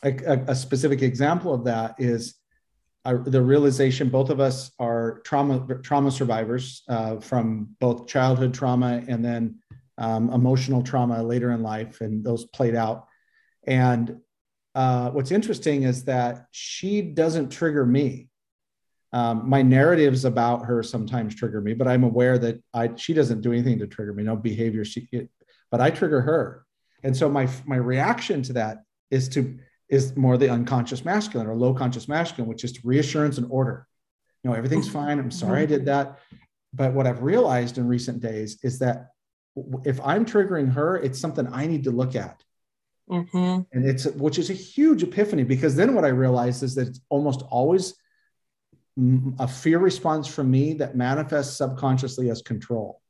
a, 0.04 0.12
a, 0.24 0.44
a 0.52 0.54
specific 0.54 1.02
example 1.02 1.52
of 1.52 1.64
that 1.64 1.96
is 1.98 2.36
the 3.14 3.40
realization 3.40 4.08
both 4.08 4.30
of 4.30 4.40
us 4.40 4.70
are 4.78 5.20
trauma 5.24 5.66
trauma 5.82 6.10
survivors 6.10 6.82
uh, 6.88 7.18
from 7.20 7.68
both 7.80 8.06
childhood 8.06 8.54
trauma 8.54 9.02
and 9.08 9.24
then 9.24 9.58
um, 9.98 10.30
emotional 10.30 10.82
trauma 10.82 11.22
later 11.22 11.50
in 11.52 11.62
life, 11.62 12.00
and 12.00 12.24
those 12.24 12.44
played 12.46 12.74
out. 12.74 13.06
And 13.66 14.18
uh, 14.74 15.10
what's 15.10 15.32
interesting 15.32 15.82
is 15.82 16.04
that 16.04 16.46
she 16.52 17.02
doesn't 17.02 17.50
trigger 17.50 17.84
me. 17.84 18.28
Um, 19.12 19.48
my 19.48 19.62
narratives 19.62 20.24
about 20.24 20.66
her 20.66 20.82
sometimes 20.82 21.34
trigger 21.34 21.60
me, 21.60 21.74
but 21.74 21.88
I'm 21.88 22.04
aware 22.04 22.38
that 22.38 22.62
I 22.74 22.94
she 22.96 23.14
doesn't 23.14 23.40
do 23.40 23.52
anything 23.52 23.78
to 23.78 23.86
trigger 23.86 24.12
me. 24.12 24.22
No 24.22 24.36
behavior, 24.36 24.84
she, 24.84 25.08
it, 25.12 25.30
but 25.70 25.80
I 25.80 25.90
trigger 25.90 26.20
her, 26.20 26.64
and 27.02 27.16
so 27.16 27.28
my 27.28 27.48
my 27.66 27.76
reaction 27.76 28.42
to 28.42 28.52
that 28.54 28.82
is 29.10 29.28
to 29.30 29.58
is 29.88 30.16
more 30.16 30.36
the 30.36 30.50
unconscious 30.50 31.04
masculine 31.04 31.46
or 31.46 31.54
low 31.54 31.74
conscious 31.74 32.08
masculine, 32.08 32.48
which 32.48 32.64
is 32.64 32.84
reassurance 32.84 33.38
and 33.38 33.46
order. 33.50 33.86
You 34.42 34.50
know, 34.50 34.56
everything's 34.56 34.88
mm-hmm. 34.88 34.98
fine. 34.98 35.18
I'm 35.18 35.30
sorry 35.30 35.62
I 35.62 35.66
did 35.66 35.86
that. 35.86 36.18
But 36.74 36.92
what 36.92 37.06
I've 37.06 37.22
realized 37.22 37.78
in 37.78 37.88
recent 37.88 38.20
days 38.20 38.58
is 38.62 38.78
that 38.80 39.08
if 39.84 40.00
I'm 40.04 40.24
triggering 40.24 40.72
her, 40.72 40.96
it's 40.96 41.18
something 41.18 41.48
I 41.52 41.66
need 41.66 41.84
to 41.84 41.90
look 41.90 42.14
at. 42.14 42.42
Mm-hmm. 43.10 43.62
And 43.72 43.88
it's 43.88 44.04
which 44.04 44.38
is 44.38 44.50
a 44.50 44.54
huge 44.54 45.02
epiphany 45.02 45.42
because 45.42 45.74
then 45.74 45.94
what 45.94 46.04
I 46.04 46.08
realized 46.08 46.62
is 46.62 46.74
that 46.74 46.88
it's 46.88 47.00
almost 47.08 47.42
always 47.50 47.94
a 49.38 49.48
fear 49.48 49.78
response 49.78 50.26
from 50.26 50.50
me 50.50 50.74
that 50.74 50.96
manifests 50.96 51.56
subconsciously 51.56 52.30
as 52.30 52.42
control. 52.42 53.00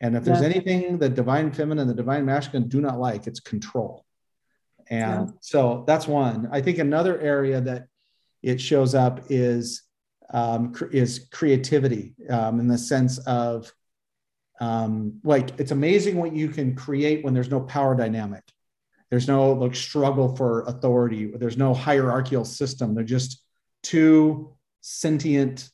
And 0.00 0.16
if 0.16 0.24
there's 0.24 0.40
yeah. 0.40 0.48
anything 0.48 0.98
the 0.98 1.08
divine 1.08 1.52
feminine, 1.52 1.82
and 1.82 1.90
the 1.90 1.94
divine 1.94 2.26
masculine 2.26 2.68
do 2.68 2.80
not 2.80 2.98
like, 2.98 3.26
it's 3.26 3.40
control. 3.40 4.04
And 4.90 5.28
yeah. 5.28 5.34
so 5.40 5.84
that's 5.86 6.06
one. 6.06 6.48
I 6.52 6.60
think 6.60 6.78
another 6.78 7.20
area 7.20 7.60
that 7.60 7.86
it 8.42 8.60
shows 8.60 8.94
up 8.94 9.20
is 9.28 9.82
um, 10.30 10.74
is 10.92 11.28
creativity 11.30 12.14
um, 12.30 12.58
in 12.58 12.68
the 12.68 12.78
sense 12.78 13.18
of 13.18 13.72
um, 14.60 15.20
like 15.24 15.58
it's 15.58 15.72
amazing 15.72 16.16
what 16.16 16.34
you 16.34 16.48
can 16.48 16.74
create 16.74 17.24
when 17.24 17.34
there's 17.34 17.50
no 17.50 17.60
power 17.60 17.94
dynamic. 17.94 18.42
There's 19.10 19.28
no 19.28 19.52
like 19.52 19.74
struggle 19.74 20.34
for 20.36 20.62
authority. 20.62 21.30
There's 21.34 21.58
no 21.58 21.74
hierarchical 21.74 22.44
system. 22.44 22.94
They're 22.94 23.04
just 23.04 23.42
two 23.82 24.54
sentient 24.80 25.68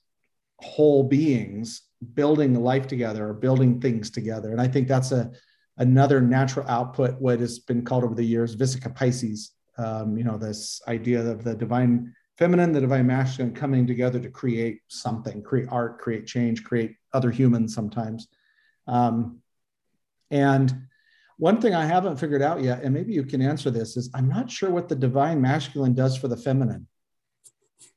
whole 0.56 1.04
beings 1.04 1.82
building 2.14 2.54
life 2.54 2.86
together 2.86 3.28
or 3.28 3.34
building 3.34 3.80
things 3.80 4.10
together. 4.10 4.50
And 4.50 4.60
I 4.60 4.68
think 4.68 4.88
that's 4.88 5.12
a 5.12 5.30
another 5.78 6.20
natural 6.20 6.68
output, 6.68 7.20
what 7.20 7.40
has 7.40 7.58
been 7.58 7.84
called 7.84 8.04
over 8.04 8.14
the 8.14 8.24
years, 8.24 8.56
Vesica 8.56 8.94
Piscis. 8.94 9.50
Um, 9.78 10.18
you 10.18 10.24
know, 10.24 10.36
this 10.36 10.82
idea 10.88 11.20
of 11.20 11.44
the 11.44 11.54
divine 11.54 12.12
feminine, 12.36 12.72
the 12.72 12.80
divine 12.80 13.06
masculine 13.06 13.54
coming 13.54 13.86
together 13.86 14.18
to 14.20 14.28
create 14.28 14.80
something, 14.88 15.42
create 15.42 15.68
art, 15.70 16.00
create 16.00 16.26
change, 16.26 16.64
create 16.64 16.96
other 17.12 17.30
humans 17.30 17.74
sometimes. 17.74 18.28
Um, 18.86 19.40
and 20.30 20.88
one 21.36 21.60
thing 21.60 21.74
I 21.74 21.86
haven't 21.86 22.16
figured 22.16 22.42
out 22.42 22.62
yet, 22.62 22.82
and 22.82 22.92
maybe 22.92 23.12
you 23.12 23.24
can 23.24 23.40
answer 23.40 23.70
this, 23.70 23.96
is 23.96 24.10
I'm 24.14 24.28
not 24.28 24.50
sure 24.50 24.70
what 24.70 24.88
the 24.88 24.96
divine 24.96 25.40
masculine 25.40 25.94
does 25.94 26.16
for 26.16 26.26
the 26.26 26.36
feminine. 26.36 26.88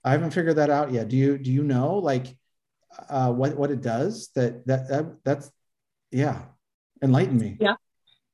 I 0.03 0.11
haven't 0.11 0.31
figured 0.31 0.57
that 0.57 0.69
out 0.69 0.91
yet. 0.91 1.07
Do 1.07 1.17
you 1.17 1.37
do 1.37 1.51
you 1.51 1.63
know 1.63 1.95
like 1.97 2.35
uh, 3.09 3.31
what 3.31 3.57
what 3.57 3.71
it 3.71 3.81
does? 3.81 4.29
That 4.35 4.65
that, 4.67 4.87
that 4.89 5.05
that's 5.23 5.51
yeah 6.11 6.43
enlighten 7.01 7.37
me. 7.37 7.57
Yeah. 7.59 7.75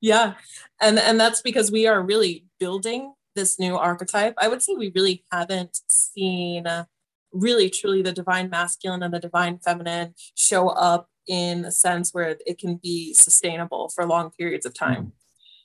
Yeah. 0.02 0.34
And 0.82 1.00
and 1.00 1.20
that's 1.20 1.42
because 1.42 1.72
we 1.72 1.88
are 1.88 2.02
really 2.02 2.46
building 2.60 3.14
this 3.36 3.60
new 3.60 3.76
archetype. 3.78 4.34
I 4.38 4.48
would 4.48 4.62
say 4.62 4.74
we 4.74 4.92
really 4.94 5.24
haven't 5.32 5.80
seen 5.88 6.68
uh, 6.68 6.86
really 7.32 7.70
truly 7.70 8.02
the 8.02 8.12
divine 8.12 8.50
masculine 8.50 9.04
and 9.04 9.14
the 9.14 9.20
divine 9.20 9.60
feminine 9.60 10.14
show 10.36 10.70
up 10.70 11.10
in 11.28 11.66
a 11.66 11.72
sense 11.72 12.14
where 12.14 12.38
it 12.46 12.58
can 12.58 12.76
be 12.78 13.14
sustainable 13.14 13.90
for 13.90 14.06
long 14.06 14.32
periods 14.32 14.66
of 14.66 14.74
time. 14.74 15.06
Mm. 15.06 15.12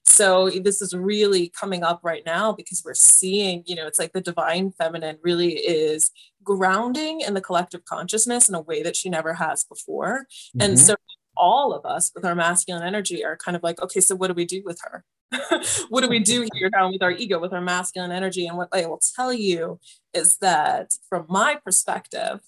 so 0.04 0.50
this 0.50 0.82
is 0.82 0.92
really 0.92 1.48
coming 1.48 1.84
up 1.84 2.00
right 2.02 2.24
now 2.26 2.52
because 2.52 2.82
we're 2.84 2.92
seeing 2.94 3.62
you 3.66 3.76
know 3.76 3.86
it's 3.86 4.00
like 4.00 4.12
the 4.12 4.20
divine 4.20 4.72
feminine 4.72 5.16
really 5.22 5.52
is 5.52 6.10
grounding 6.42 7.20
in 7.20 7.34
the 7.34 7.40
collective 7.40 7.84
consciousness 7.84 8.48
in 8.48 8.56
a 8.56 8.60
way 8.60 8.82
that 8.82 8.96
she 8.96 9.08
never 9.08 9.34
has 9.34 9.62
before. 9.64 10.26
Mm-hmm. 10.56 10.62
and 10.62 10.80
so 10.80 10.96
all 11.36 11.72
of 11.72 11.84
us 11.84 12.12
with 12.14 12.24
our 12.24 12.34
masculine 12.34 12.82
energy 12.82 13.24
are 13.24 13.36
kind 13.36 13.56
of 13.56 13.62
like, 13.62 13.80
okay, 13.80 14.00
so 14.00 14.14
what 14.14 14.28
do 14.28 14.34
we 14.34 14.44
do 14.44 14.62
with 14.64 14.80
her? 14.82 15.04
what 15.88 16.02
do 16.02 16.08
we 16.08 16.18
do 16.18 16.46
here 16.54 16.70
now 16.72 16.90
with 16.90 17.02
our 17.02 17.10
ego, 17.12 17.38
with 17.38 17.52
our 17.52 17.60
masculine 17.60 18.12
energy? 18.12 18.46
And 18.46 18.56
what 18.56 18.68
I 18.72 18.86
will 18.86 19.00
tell 19.16 19.32
you 19.32 19.80
is 20.12 20.36
that 20.38 20.92
from 21.08 21.26
my 21.28 21.58
perspective, 21.64 22.40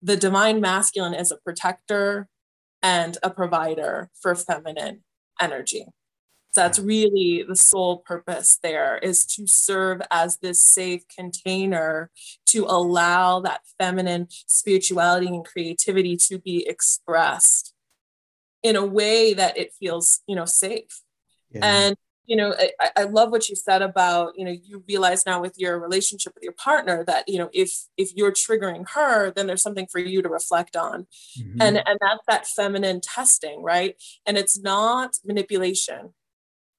the 0.00 0.16
divine 0.16 0.60
masculine 0.60 1.14
is 1.14 1.30
a 1.30 1.36
protector 1.36 2.28
and 2.82 3.16
a 3.22 3.30
provider 3.30 4.10
for 4.20 4.34
feminine 4.34 5.04
energy. 5.40 5.86
So 6.52 6.60
that's 6.60 6.78
really 6.78 7.44
the 7.48 7.56
sole 7.56 7.98
purpose 7.98 8.58
there 8.62 8.98
is 8.98 9.24
to 9.26 9.46
serve 9.46 10.02
as 10.10 10.36
this 10.38 10.62
safe 10.62 11.02
container 11.08 12.10
to 12.46 12.66
allow 12.68 13.40
that 13.40 13.62
feminine 13.78 14.28
spirituality 14.46 15.28
and 15.28 15.46
creativity 15.46 16.16
to 16.28 16.38
be 16.38 16.66
expressed 16.68 17.72
in 18.62 18.76
a 18.76 18.84
way 18.84 19.32
that 19.32 19.56
it 19.56 19.72
feels, 19.80 20.20
you 20.26 20.36
know, 20.36 20.44
safe. 20.44 21.02
Yeah. 21.52 21.60
And 21.64 21.96
you 22.24 22.36
know, 22.36 22.54
I, 22.80 22.90
I 22.96 23.02
love 23.02 23.30
what 23.30 23.48
you 23.48 23.56
said 23.56 23.82
about, 23.82 24.34
you 24.36 24.44
know, 24.44 24.52
you 24.52 24.84
realize 24.88 25.26
now 25.26 25.40
with 25.40 25.58
your 25.58 25.80
relationship 25.80 26.34
with 26.34 26.44
your 26.44 26.52
partner 26.52 27.04
that, 27.04 27.28
you 27.28 27.36
know, 27.36 27.50
if 27.52 27.72
if 27.96 28.14
you're 28.14 28.32
triggering 28.32 28.88
her, 28.90 29.32
then 29.32 29.48
there's 29.48 29.62
something 29.62 29.88
for 29.90 29.98
you 29.98 30.22
to 30.22 30.28
reflect 30.28 30.76
on. 30.76 31.06
Mm-hmm. 31.38 31.60
And 31.60 31.82
and 31.84 31.98
that's 32.00 32.24
that 32.28 32.46
feminine 32.46 33.00
testing, 33.00 33.62
right? 33.62 34.00
And 34.24 34.38
it's 34.38 34.58
not 34.58 35.16
manipulation 35.24 36.14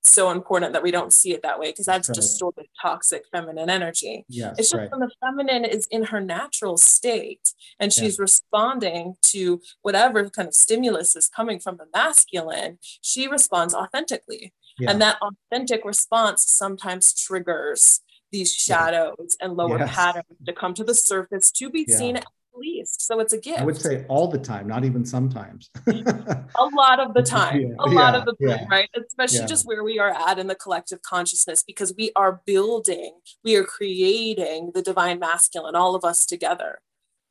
so 0.03 0.31
important 0.31 0.73
that 0.73 0.83
we 0.83 0.91
don't 0.91 1.13
see 1.13 1.33
it 1.33 1.41
that 1.43 1.59
way 1.59 1.71
because 1.71 1.85
that's 1.85 2.09
right. 2.09 2.15
distorted 2.15 2.67
toxic 2.81 3.25
feminine 3.31 3.69
energy. 3.69 4.25
Yes, 4.27 4.55
it's 4.57 4.71
just 4.71 4.79
right. 4.79 4.91
when 4.91 4.99
the 4.99 5.11
feminine 5.21 5.65
is 5.65 5.87
in 5.87 6.05
her 6.05 6.19
natural 6.19 6.77
state 6.77 7.53
and 7.79 7.91
she's 7.91 8.17
yeah. 8.17 8.23
responding 8.23 9.15
to 9.23 9.61
whatever 9.81 10.29
kind 10.29 10.47
of 10.47 10.53
stimulus 10.53 11.15
is 11.15 11.29
coming 11.29 11.59
from 11.59 11.77
the 11.77 11.85
masculine, 11.93 12.79
she 13.01 13.27
responds 13.27 13.73
authentically. 13.73 14.53
Yeah. 14.77 14.91
And 14.91 15.01
that 15.01 15.17
authentic 15.21 15.85
response 15.85 16.43
sometimes 16.43 17.13
triggers 17.13 18.01
these 18.31 18.53
shadows 18.53 19.15
yes. 19.19 19.37
and 19.39 19.53
lower 19.53 19.77
yes. 19.77 19.93
patterns 19.93 20.25
to 20.45 20.53
come 20.53 20.73
to 20.73 20.83
the 20.83 20.95
surface 20.95 21.51
to 21.51 21.69
be 21.69 21.85
yeah. 21.87 21.97
seen 21.97 22.19
least. 22.55 23.01
So 23.05 23.19
it's 23.19 23.33
a 23.33 23.39
gift. 23.39 23.59
I 23.59 23.65
would 23.65 23.77
say 23.77 24.05
all 24.07 24.27
the 24.27 24.37
time, 24.37 24.67
not 24.67 24.85
even 24.85 25.05
sometimes. 25.05 25.69
a 25.87 26.65
lot 26.73 26.99
of 26.99 27.13
the 27.13 27.23
time. 27.25 27.61
Yeah, 27.61 27.75
a 27.79 27.89
lot 27.89 28.13
yeah, 28.13 28.19
of 28.19 28.25
the 28.25 28.47
time, 28.47 28.59
yeah. 28.61 28.67
right? 28.69 28.89
Especially 28.95 29.45
just 29.45 29.65
where 29.65 29.83
we 29.83 29.99
are 29.99 30.09
at 30.09 30.39
in 30.39 30.47
the 30.47 30.55
collective 30.55 31.01
consciousness, 31.01 31.63
because 31.63 31.93
we 31.97 32.11
are 32.15 32.41
building, 32.45 33.19
we 33.43 33.55
are 33.55 33.63
creating 33.63 34.71
the 34.73 34.81
divine 34.81 35.19
masculine, 35.19 35.75
all 35.75 35.95
of 35.95 36.03
us 36.03 36.25
together. 36.25 36.79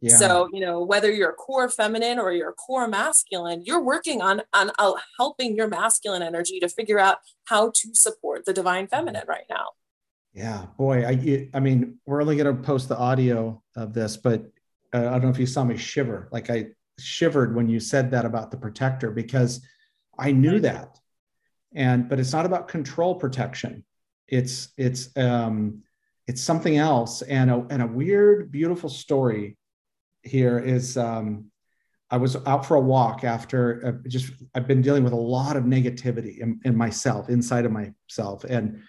So, 0.08 0.48
you 0.52 0.60
know, 0.60 0.82
whether 0.82 1.12
you're 1.12 1.32
core 1.32 1.68
feminine 1.68 2.18
or 2.18 2.32
you're 2.32 2.52
core 2.52 2.88
masculine, 2.88 3.62
you're 3.64 3.82
working 3.82 4.20
on 4.20 4.42
on 4.52 4.72
uh, 4.78 4.94
helping 5.16 5.54
your 5.56 5.68
masculine 5.68 6.22
energy 6.22 6.58
to 6.58 6.68
figure 6.68 6.98
out 6.98 7.18
how 7.44 7.70
to 7.70 7.94
support 7.94 8.44
the 8.44 8.52
divine 8.52 8.88
feminine 8.88 9.24
right 9.28 9.44
now. 9.48 9.68
Yeah, 10.34 10.66
boy, 10.76 11.06
I 11.06 11.48
I 11.54 11.60
mean, 11.60 11.98
we're 12.06 12.20
only 12.20 12.36
going 12.36 12.56
to 12.56 12.62
post 12.62 12.88
the 12.88 12.96
audio 12.96 13.62
of 13.76 13.92
this, 13.94 14.16
but 14.16 14.50
uh, 14.92 15.08
I 15.08 15.12
don't 15.12 15.22
know 15.22 15.30
if 15.30 15.38
you 15.38 15.46
saw 15.46 15.64
me 15.64 15.76
shiver. 15.76 16.28
Like 16.32 16.50
I 16.50 16.68
shivered 16.98 17.54
when 17.54 17.68
you 17.68 17.80
said 17.80 18.10
that 18.10 18.24
about 18.24 18.50
the 18.50 18.56
protector 18.56 19.10
because 19.10 19.64
I 20.18 20.32
knew 20.32 20.60
that. 20.60 20.98
And 21.74 22.08
but 22.08 22.20
it's 22.20 22.32
not 22.32 22.46
about 22.46 22.68
control 22.68 23.14
protection. 23.14 23.84
It's 24.28 24.68
it's 24.76 25.16
um 25.16 25.82
it's 26.26 26.42
something 26.42 26.76
else. 26.76 27.22
And 27.22 27.50
a 27.50 27.66
and 27.70 27.82
a 27.82 27.86
weird, 27.86 28.52
beautiful 28.52 28.90
story 28.90 29.56
here 30.22 30.58
is 30.58 30.96
um 30.96 31.46
I 32.10 32.18
was 32.18 32.36
out 32.46 32.66
for 32.66 32.76
a 32.76 32.80
walk 32.80 33.24
after 33.24 33.86
uh, 33.86 34.08
just 34.08 34.32
I've 34.54 34.68
been 34.68 34.82
dealing 34.82 35.02
with 35.02 35.14
a 35.14 35.16
lot 35.16 35.56
of 35.56 35.64
negativity 35.64 36.38
in, 36.40 36.60
in 36.64 36.76
myself, 36.76 37.30
inside 37.30 37.64
of 37.64 37.72
myself. 37.72 38.44
And 38.44 38.82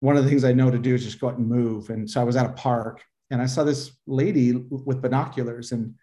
one 0.00 0.16
of 0.16 0.24
the 0.24 0.30
things 0.30 0.44
I 0.44 0.54
know 0.54 0.70
to 0.70 0.78
do 0.78 0.94
is 0.94 1.04
just 1.04 1.20
go 1.20 1.28
out 1.28 1.36
and 1.36 1.46
move. 1.46 1.90
And 1.90 2.08
so 2.08 2.22
I 2.22 2.24
was 2.24 2.36
at 2.36 2.46
a 2.46 2.52
park 2.54 3.02
and 3.34 3.42
I 3.42 3.46
saw 3.46 3.64
this 3.64 3.90
lady 4.06 4.52
with 4.52 5.02
binoculars, 5.02 5.72
and 5.72 5.94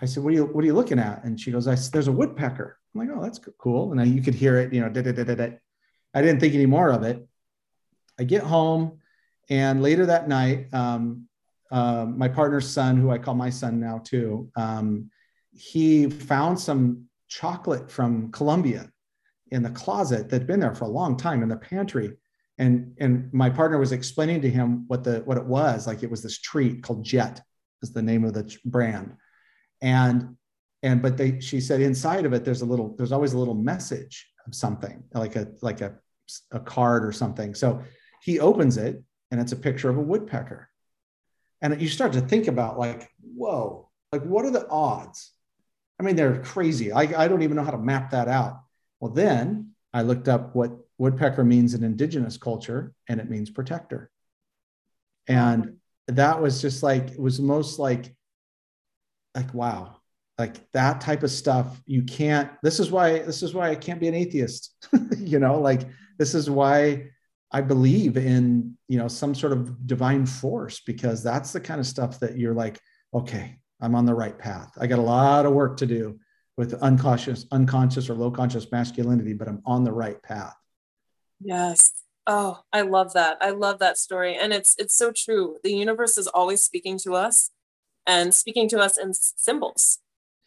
I 0.00 0.06
said, 0.06 0.22
"What 0.22 0.30
are 0.30 0.36
you 0.36 0.46
What 0.46 0.62
are 0.62 0.66
you 0.66 0.74
looking 0.74 1.00
at?" 1.00 1.24
And 1.24 1.38
she 1.38 1.50
goes, 1.50 1.66
I, 1.66 1.74
"There's 1.74 2.06
a 2.06 2.12
woodpecker." 2.12 2.78
I'm 2.94 3.00
like, 3.00 3.10
"Oh, 3.12 3.20
that's 3.20 3.40
cool." 3.58 3.90
And 3.90 4.00
I, 4.00 4.04
you 4.04 4.22
could 4.22 4.34
hear 4.34 4.58
it, 4.58 4.72
you 4.72 4.80
know, 4.80 4.88
da, 4.88 5.02
da, 5.02 5.10
da, 5.10 5.24
da, 5.24 5.34
da. 5.34 5.50
I 6.14 6.22
didn't 6.22 6.38
think 6.38 6.54
any 6.54 6.66
more 6.66 6.90
of 6.90 7.02
it. 7.02 7.26
I 8.18 8.22
get 8.22 8.44
home, 8.44 9.00
and 9.50 9.82
later 9.82 10.06
that 10.06 10.28
night, 10.28 10.72
um, 10.72 11.26
uh, 11.72 12.06
my 12.08 12.28
partner's 12.28 12.70
son, 12.70 12.96
who 12.96 13.10
I 13.10 13.18
call 13.18 13.34
my 13.34 13.50
son 13.50 13.80
now 13.80 13.98
too, 13.98 14.48
um, 14.54 15.10
he 15.50 16.08
found 16.08 16.60
some 16.60 17.06
chocolate 17.26 17.90
from 17.90 18.30
Colombia 18.30 18.88
in 19.50 19.64
the 19.64 19.70
closet 19.70 20.28
that'd 20.28 20.46
been 20.46 20.60
there 20.60 20.76
for 20.76 20.84
a 20.84 20.88
long 21.00 21.16
time 21.16 21.42
in 21.42 21.48
the 21.48 21.56
pantry. 21.56 22.12
And, 22.58 22.96
and 22.98 23.32
my 23.32 23.50
partner 23.50 23.78
was 23.78 23.92
explaining 23.92 24.42
to 24.42 24.50
him 24.50 24.84
what 24.88 25.04
the 25.04 25.20
what 25.20 25.36
it 25.36 25.44
was 25.44 25.86
like 25.86 26.02
it 26.02 26.10
was 26.10 26.22
this 26.22 26.40
treat 26.40 26.82
called 26.82 27.04
jet 27.04 27.40
is 27.82 27.92
the 27.92 28.02
name 28.02 28.24
of 28.24 28.34
the 28.34 28.56
brand. 28.64 29.16
And 29.80 30.36
and 30.82 31.00
but 31.00 31.16
they 31.16 31.40
she 31.40 31.60
said 31.60 31.80
inside 31.80 32.26
of 32.26 32.32
it 32.32 32.44
there's 32.44 32.62
a 32.62 32.66
little 32.66 32.96
there's 32.96 33.12
always 33.12 33.32
a 33.32 33.38
little 33.38 33.54
message 33.54 34.28
of 34.46 34.54
something 34.54 35.04
like 35.14 35.36
a 35.36 35.48
like 35.62 35.80
a, 35.80 35.94
a 36.50 36.60
card 36.60 37.04
or 37.04 37.12
something. 37.12 37.54
So 37.54 37.82
he 38.22 38.40
opens 38.40 38.76
it 38.76 39.02
and 39.30 39.40
it's 39.40 39.52
a 39.52 39.56
picture 39.56 39.88
of 39.88 39.96
a 39.96 40.02
woodpecker. 40.02 40.68
And 41.60 41.80
you 41.80 41.88
start 41.88 42.12
to 42.14 42.20
think 42.20 42.48
about 42.48 42.78
like 42.78 43.08
whoa 43.20 43.88
like 44.12 44.22
what 44.22 44.44
are 44.44 44.50
the 44.50 44.68
odds? 44.68 45.32
I 46.00 46.02
mean 46.02 46.16
they're 46.16 46.42
crazy. 46.42 46.90
I, 46.90 47.24
I 47.24 47.28
don't 47.28 47.42
even 47.42 47.56
know 47.56 47.64
how 47.64 47.70
to 47.70 47.78
map 47.78 48.10
that 48.10 48.26
out. 48.26 48.60
Well, 49.00 49.12
then 49.12 49.74
I 49.92 50.02
looked 50.02 50.28
up 50.28 50.54
what 50.54 50.72
woodpecker 50.98 51.44
means 51.44 51.74
in 51.74 51.84
indigenous 51.84 52.36
culture, 52.36 52.92
and 53.08 53.20
it 53.20 53.30
means 53.30 53.50
protector. 53.50 54.10
And 55.26 55.76
that 56.08 56.40
was 56.40 56.60
just 56.60 56.82
like, 56.82 57.12
it 57.12 57.20
was 57.20 57.40
most 57.40 57.78
like, 57.78 58.14
like, 59.34 59.52
wow, 59.54 59.96
like 60.38 60.70
that 60.72 61.00
type 61.00 61.22
of 61.22 61.30
stuff. 61.30 61.80
You 61.86 62.02
can't, 62.02 62.50
this 62.62 62.80
is 62.80 62.90
why, 62.90 63.20
this 63.20 63.42
is 63.42 63.54
why 63.54 63.70
I 63.70 63.74
can't 63.74 64.00
be 64.00 64.08
an 64.08 64.14
atheist, 64.14 64.74
you 65.18 65.38
know, 65.38 65.60
like, 65.60 65.82
this 66.18 66.34
is 66.34 66.50
why 66.50 67.10
I 67.52 67.60
believe 67.60 68.16
in, 68.16 68.76
you 68.88 68.98
know, 68.98 69.08
some 69.08 69.34
sort 69.34 69.52
of 69.52 69.86
divine 69.86 70.26
force, 70.26 70.80
because 70.80 71.22
that's 71.22 71.52
the 71.52 71.60
kind 71.60 71.80
of 71.80 71.86
stuff 71.86 72.18
that 72.20 72.36
you're 72.36 72.54
like, 72.54 72.80
okay, 73.14 73.58
I'm 73.80 73.94
on 73.94 74.06
the 74.06 74.14
right 74.14 74.36
path. 74.36 74.72
I 74.78 74.86
got 74.86 74.98
a 74.98 75.02
lot 75.02 75.46
of 75.46 75.52
work 75.52 75.76
to 75.78 75.86
do 75.86 76.18
with 76.56 76.74
unconscious, 76.74 77.46
unconscious 77.52 78.10
or 78.10 78.14
low 78.14 78.30
conscious 78.30 78.70
masculinity, 78.72 79.32
but 79.32 79.48
I'm 79.48 79.62
on 79.64 79.84
the 79.84 79.92
right 79.92 80.20
path. 80.22 80.56
Yes. 81.40 81.92
Oh, 82.26 82.60
I 82.72 82.82
love 82.82 83.14
that. 83.14 83.38
I 83.40 83.50
love 83.50 83.78
that 83.78 83.96
story. 83.96 84.36
And 84.36 84.52
it's 84.52 84.76
it's 84.78 84.96
so 84.96 85.12
true. 85.14 85.56
The 85.62 85.72
universe 85.72 86.18
is 86.18 86.26
always 86.26 86.62
speaking 86.62 86.98
to 87.04 87.14
us 87.14 87.50
and 88.06 88.34
speaking 88.34 88.68
to 88.70 88.78
us 88.78 88.98
in 88.98 89.14
symbols. 89.14 89.98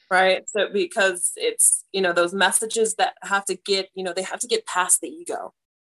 Right. 0.09 0.43
So 0.49 0.67
because 0.71 1.31
it's, 1.37 1.85
you 1.93 2.01
know, 2.01 2.11
those 2.11 2.33
messages 2.33 2.95
that 2.95 3.13
have 3.23 3.45
to 3.45 3.55
get, 3.55 3.89
you 3.95 4.03
know, 4.03 4.13
they 4.13 4.23
have 4.23 4.39
to 4.41 4.47
get 4.47 4.65
past 4.65 4.99
the 5.01 5.07
ego. 5.07 5.53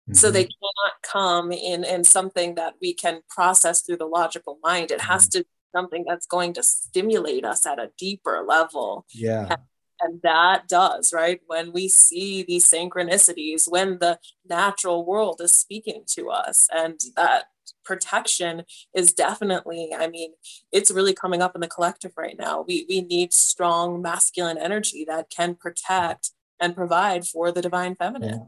Mm-hmm. 0.10 0.15
So 0.15 0.30
they 0.30 0.43
cannot 0.43 0.93
come 1.04 1.51
in 1.51 1.84
in 1.86 2.04
something 2.04 2.56
that 2.56 2.73
we 2.82 2.93
can 2.93 3.21
process 3.30 3.82
through 3.82 3.97
the 3.97 4.06
logical 4.06 4.60
mind. 4.62 4.91
It 4.91 5.01
has 5.01 5.27
mm-hmm. 5.27 5.39
to 5.39 5.43
be 5.43 5.49
something 5.73 6.06
that's 6.06 6.27
going 6.27 6.54
to 6.54 6.63
stimulate 6.63 7.45
us 7.45 7.65
at 7.65 7.80
a 7.80 7.91
deeper 7.97 8.43
level. 8.45 9.06
Yeah 9.13 9.56
and 10.02 10.22
that 10.24 10.68
does 10.68 11.14
right? 11.14 11.42
When 11.48 11.72
we 11.72 11.88
see 11.88 12.44
these 12.44 12.66
synchronicities 12.66 13.70
when 13.70 14.00
the 14.00 14.20
natural 14.48 15.06
world 15.06 15.42
is 15.42 15.54
speaking 15.54 16.04
to 16.16 16.30
us 16.30 16.68
and 16.74 17.00
that 17.16 17.46
protection 17.84 18.64
is 18.94 19.12
definitely 19.12 19.90
i 19.98 20.08
mean 20.08 20.32
it's 20.72 20.92
really 20.92 21.14
coming 21.14 21.42
up 21.42 21.56
in 21.56 21.62
the 21.62 21.68
collective 21.68 22.14
right 22.18 22.38
now. 22.38 22.64
We 22.68 22.86
we 22.88 23.02
need 23.02 23.34
strong 23.34 24.02
masculine 24.02 24.58
energy 24.58 25.06
that 25.08 25.30
can 25.30 25.56
protect 25.56 26.32
and 26.60 26.76
provide 26.76 27.26
for 27.26 27.52
the 27.52 27.62
divine 27.62 27.96
feminine. 27.96 28.46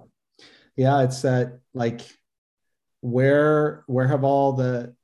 Yeah, 0.75 0.97
yeah 0.99 1.03
it's 1.03 1.21
that 1.23 1.59
like 1.73 2.01
where 3.01 3.83
where 3.87 4.07
have 4.07 4.23
all 4.23 4.53
the 4.53 4.95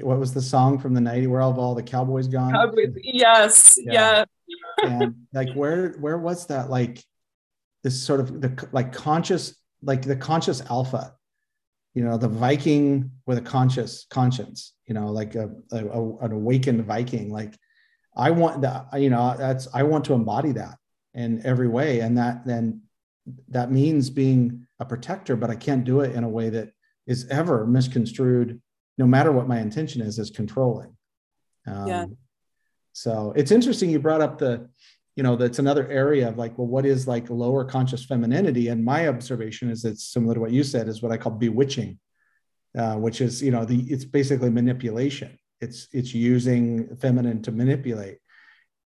what 0.00 0.18
was 0.18 0.34
the 0.34 0.42
song 0.42 0.78
from 0.78 0.92
the 0.92 1.00
90s 1.00 1.28
where 1.28 1.40
have 1.40 1.58
all 1.58 1.74
the 1.74 1.82
cowboys 1.82 2.28
gone? 2.28 2.52
Cowboys, 2.52 2.94
yes 3.02 3.78
yeah. 3.80 3.92
yeah 3.92 4.24
and 4.82 5.14
like 5.32 5.52
where 5.54 5.92
where 6.00 6.18
was 6.18 6.46
that 6.46 6.70
like 6.70 7.02
this 7.82 8.00
sort 8.02 8.20
of 8.20 8.40
the 8.40 8.68
like 8.72 8.92
conscious 8.92 9.56
like 9.82 10.02
the 10.02 10.16
conscious 10.16 10.60
alpha 10.70 11.14
you 11.94 12.04
know 12.04 12.16
the 12.16 12.28
viking 12.28 13.10
with 13.26 13.38
a 13.38 13.42
conscious 13.42 14.06
conscience 14.10 14.74
you 14.86 14.94
know 14.94 15.10
like 15.10 15.34
a, 15.34 15.50
a, 15.72 15.86
a 15.86 16.16
an 16.18 16.32
awakened 16.32 16.84
viking 16.84 17.32
like 17.32 17.54
i 18.16 18.30
want 18.30 18.62
that 18.62 18.86
you 19.00 19.10
know 19.10 19.34
that's 19.38 19.68
i 19.74 19.82
want 19.82 20.04
to 20.04 20.14
embody 20.14 20.52
that 20.52 20.76
in 21.18 21.44
every 21.44 21.68
way. 21.68 22.00
And 22.00 22.16
that 22.16 22.46
then 22.46 22.82
that 23.48 23.70
means 23.70 24.08
being 24.08 24.66
a 24.78 24.84
protector 24.84 25.36
but 25.36 25.50
i 25.50 25.54
can't 25.54 25.84
do 25.84 26.00
it 26.00 26.14
in 26.14 26.24
a 26.24 26.28
way 26.28 26.48
that 26.48 26.70
is 27.06 27.26
ever 27.28 27.66
misconstrued 27.66 28.60
no 28.96 29.06
matter 29.06 29.32
what 29.32 29.48
my 29.48 29.60
intention 29.60 30.00
is 30.00 30.18
as 30.18 30.30
controlling. 30.30 30.96
Um, 31.66 31.86
yeah 31.86 32.06
so 32.92 33.32
it's 33.36 33.50
interesting 33.50 33.90
you 33.90 33.98
brought 33.98 34.20
up 34.20 34.38
the, 34.38 34.68
you 35.16 35.22
know, 35.22 35.36
that's 35.36 35.58
another 35.58 35.88
area 35.88 36.28
of 36.28 36.38
like, 36.38 36.56
well, 36.58 36.66
what 36.66 36.86
is 36.86 37.08
like 37.08 37.28
lower 37.28 37.64
conscious 37.64 38.04
femininity? 38.04 38.68
And 38.68 38.84
my 38.84 39.08
observation 39.08 39.70
is 39.70 39.84
it's 39.84 40.12
similar 40.12 40.34
to 40.34 40.40
what 40.40 40.52
you 40.52 40.62
said, 40.62 40.88
is 40.88 41.02
what 41.02 41.12
I 41.12 41.16
call 41.16 41.32
bewitching, 41.32 41.98
uh, 42.76 42.96
which 42.96 43.20
is, 43.20 43.42
you 43.42 43.50
know, 43.50 43.64
the 43.64 43.80
it's 43.88 44.04
basically 44.04 44.50
manipulation. 44.50 45.38
It's 45.60 45.88
it's 45.92 46.14
using 46.14 46.96
feminine 46.96 47.42
to 47.42 47.52
manipulate. 47.52 48.18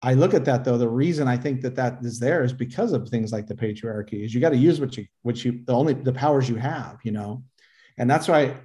I 0.01 0.15
look 0.15 0.35
at 0.35 0.45
that 0.47 0.65
though. 0.65 0.79
The 0.79 0.89
reason 0.89 1.29
I 1.29 1.37
think 1.37 1.61
that 1.63 1.77
that 1.77 1.99
is 2.03 2.19
there 2.19 2.43
is 2.43 2.53
because 2.53 2.93
of 2.93 3.09
things 3.09 3.33
like 3.33 3.47
the 3.47 3.55
patriarchy. 3.55 4.25
Is 4.25 4.35
you 4.35 4.41
got 4.41 4.51
to 4.51 4.57
use 4.57 4.81
what 4.81 4.97
you 4.97 5.07
what 5.23 5.45
you 5.45 5.63
the 5.65 5.75
only 5.75 5.95
the 5.95 6.13
powers 6.13 6.49
you 6.49 6.57
have, 6.57 6.99
you 7.05 7.13
know, 7.13 7.45
and 7.99 8.11
that's 8.11 8.29
why 8.29 8.57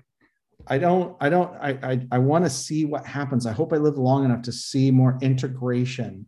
I 0.70 0.78
don't, 0.78 1.16
I 1.22 1.30
don't, 1.30 1.54
I, 1.62 1.70
I, 1.82 2.08
I 2.12 2.18
want 2.18 2.44
to 2.46 2.50
see 2.50 2.86
what 2.86 3.06
happens. 3.06 3.46
I 3.46 3.54
hope 3.54 3.72
I 3.72 3.78
live 3.78 3.98
long 3.98 4.26
enough 4.26 4.42
to 4.44 4.52
see 4.52 4.92
more 4.92 5.18
integration 5.22 6.26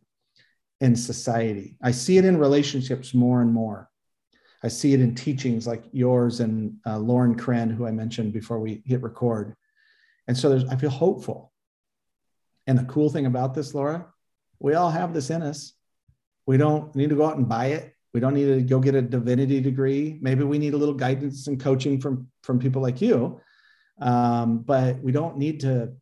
in 0.79 0.95
society. 0.95 1.77
I 1.81 1.91
see 1.91 2.17
it 2.17 2.25
in 2.25 2.37
relationships 2.37 3.13
more 3.13 3.41
and 3.41 3.53
more. 3.53 3.89
I 4.63 4.69
see 4.69 4.93
it 4.93 5.01
in 5.01 5.15
teachings 5.15 5.67
like 5.67 5.83
yours 5.91 6.39
and 6.39 6.77
uh, 6.85 6.97
Lauren 6.97 7.35
Kren, 7.35 7.73
who 7.73 7.85
I 7.85 7.91
mentioned 7.91 8.33
before 8.33 8.59
we 8.59 8.81
hit 8.85 9.01
record. 9.01 9.55
And 10.27 10.37
so 10.37 10.49
there's, 10.49 10.65
I 10.65 10.75
feel 10.75 10.89
hopeful. 10.89 11.51
And 12.67 12.77
the 12.77 12.83
cool 12.83 13.09
thing 13.09 13.25
about 13.25 13.53
this, 13.53 13.73
Laura, 13.73 14.05
we 14.59 14.73
all 14.73 14.91
have 14.91 15.13
this 15.13 15.29
in 15.29 15.41
us. 15.41 15.73
We 16.45 16.57
don't 16.57 16.93
need 16.95 17.09
to 17.09 17.15
go 17.15 17.25
out 17.25 17.37
and 17.37 17.47
buy 17.47 17.67
it. 17.67 17.93
We 18.13 18.19
don't 18.19 18.33
need 18.33 18.45
to 18.45 18.61
go 18.61 18.79
get 18.79 18.95
a 18.95 19.01
divinity 19.01 19.59
degree. 19.61 20.17
Maybe 20.21 20.43
we 20.43 20.57
need 20.57 20.73
a 20.73 20.77
little 20.77 20.95
guidance 20.95 21.47
and 21.47 21.59
coaching 21.59 21.99
from, 21.99 22.27
from 22.43 22.59
people 22.59 22.81
like 22.81 23.01
you 23.01 23.39
um, 23.99 24.59
but 24.59 24.99
we 24.99 25.11
don't 25.11 25.37
need 25.37 25.61
to 25.61 25.93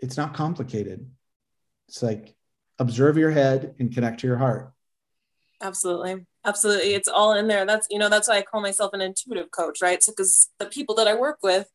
it's 0.00 0.16
not 0.16 0.34
complicated. 0.34 1.08
It's 1.88 2.02
like 2.02 2.34
observe 2.78 3.18
your 3.18 3.30
head 3.30 3.74
and 3.78 3.92
connect 3.92 4.20
to 4.20 4.26
your 4.26 4.38
heart. 4.38 4.72
Absolutely. 5.62 6.26
Absolutely. 6.44 6.94
It's 6.94 7.08
all 7.08 7.34
in 7.34 7.48
there. 7.48 7.66
That's 7.66 7.86
you 7.90 7.98
know 7.98 8.08
that's 8.08 8.28
why 8.28 8.38
i 8.38 8.42
call 8.42 8.62
myself 8.62 8.92
an 8.94 9.00
intuitive 9.00 9.50
coach 9.50 9.82
right? 9.82 10.02
So 10.02 10.12
because 10.12 10.48
the 10.58 10.66
people 10.66 10.94
that 10.96 11.08
i 11.08 11.14
work 11.14 11.38
with 11.42 11.68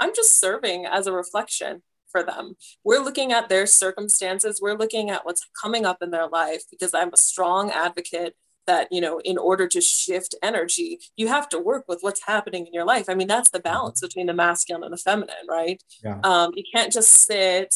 i'm 0.00 0.14
just 0.14 0.38
serving 0.38 0.86
as 0.86 1.06
a 1.06 1.12
reflection 1.12 1.82
for 2.10 2.22
them. 2.22 2.56
We're 2.84 3.02
looking 3.02 3.32
at 3.32 3.48
their 3.48 3.66
circumstances. 3.66 4.60
We're 4.62 4.78
looking 4.78 5.10
at 5.10 5.26
what's 5.26 5.46
coming 5.60 5.84
up 5.84 6.02
in 6.02 6.10
their 6.10 6.28
life 6.28 6.62
because 6.70 6.94
i'm 6.94 7.12
a 7.12 7.18
strong 7.18 7.70
advocate 7.70 8.34
that 8.66 8.88
you 8.90 9.00
know 9.00 9.20
in 9.24 9.38
order 9.38 9.66
to 9.66 9.80
shift 9.80 10.34
energy 10.42 10.98
you 11.16 11.28
have 11.28 11.48
to 11.48 11.58
work 11.58 11.84
with 11.88 11.98
what's 12.00 12.24
happening 12.26 12.66
in 12.66 12.72
your 12.72 12.84
life 12.84 13.06
i 13.08 13.14
mean 13.14 13.28
that's 13.28 13.50
the 13.50 13.60
balance 13.60 14.00
mm-hmm. 14.00 14.06
between 14.06 14.26
the 14.26 14.34
masculine 14.34 14.84
and 14.84 14.92
the 14.92 14.98
feminine 14.98 15.34
right 15.48 15.82
yeah. 16.04 16.18
um, 16.24 16.52
you 16.54 16.64
can't 16.74 16.92
just 16.92 17.10
sit 17.10 17.74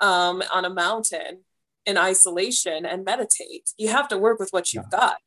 um, 0.00 0.42
on 0.52 0.64
a 0.64 0.70
mountain 0.70 1.42
in 1.86 1.96
isolation 1.96 2.84
and 2.84 3.04
meditate 3.04 3.70
you 3.78 3.88
have 3.88 4.08
to 4.08 4.18
work 4.18 4.38
with 4.38 4.50
what 4.50 4.72
you've 4.72 4.84
yeah. 4.92 4.98
got 4.98 5.18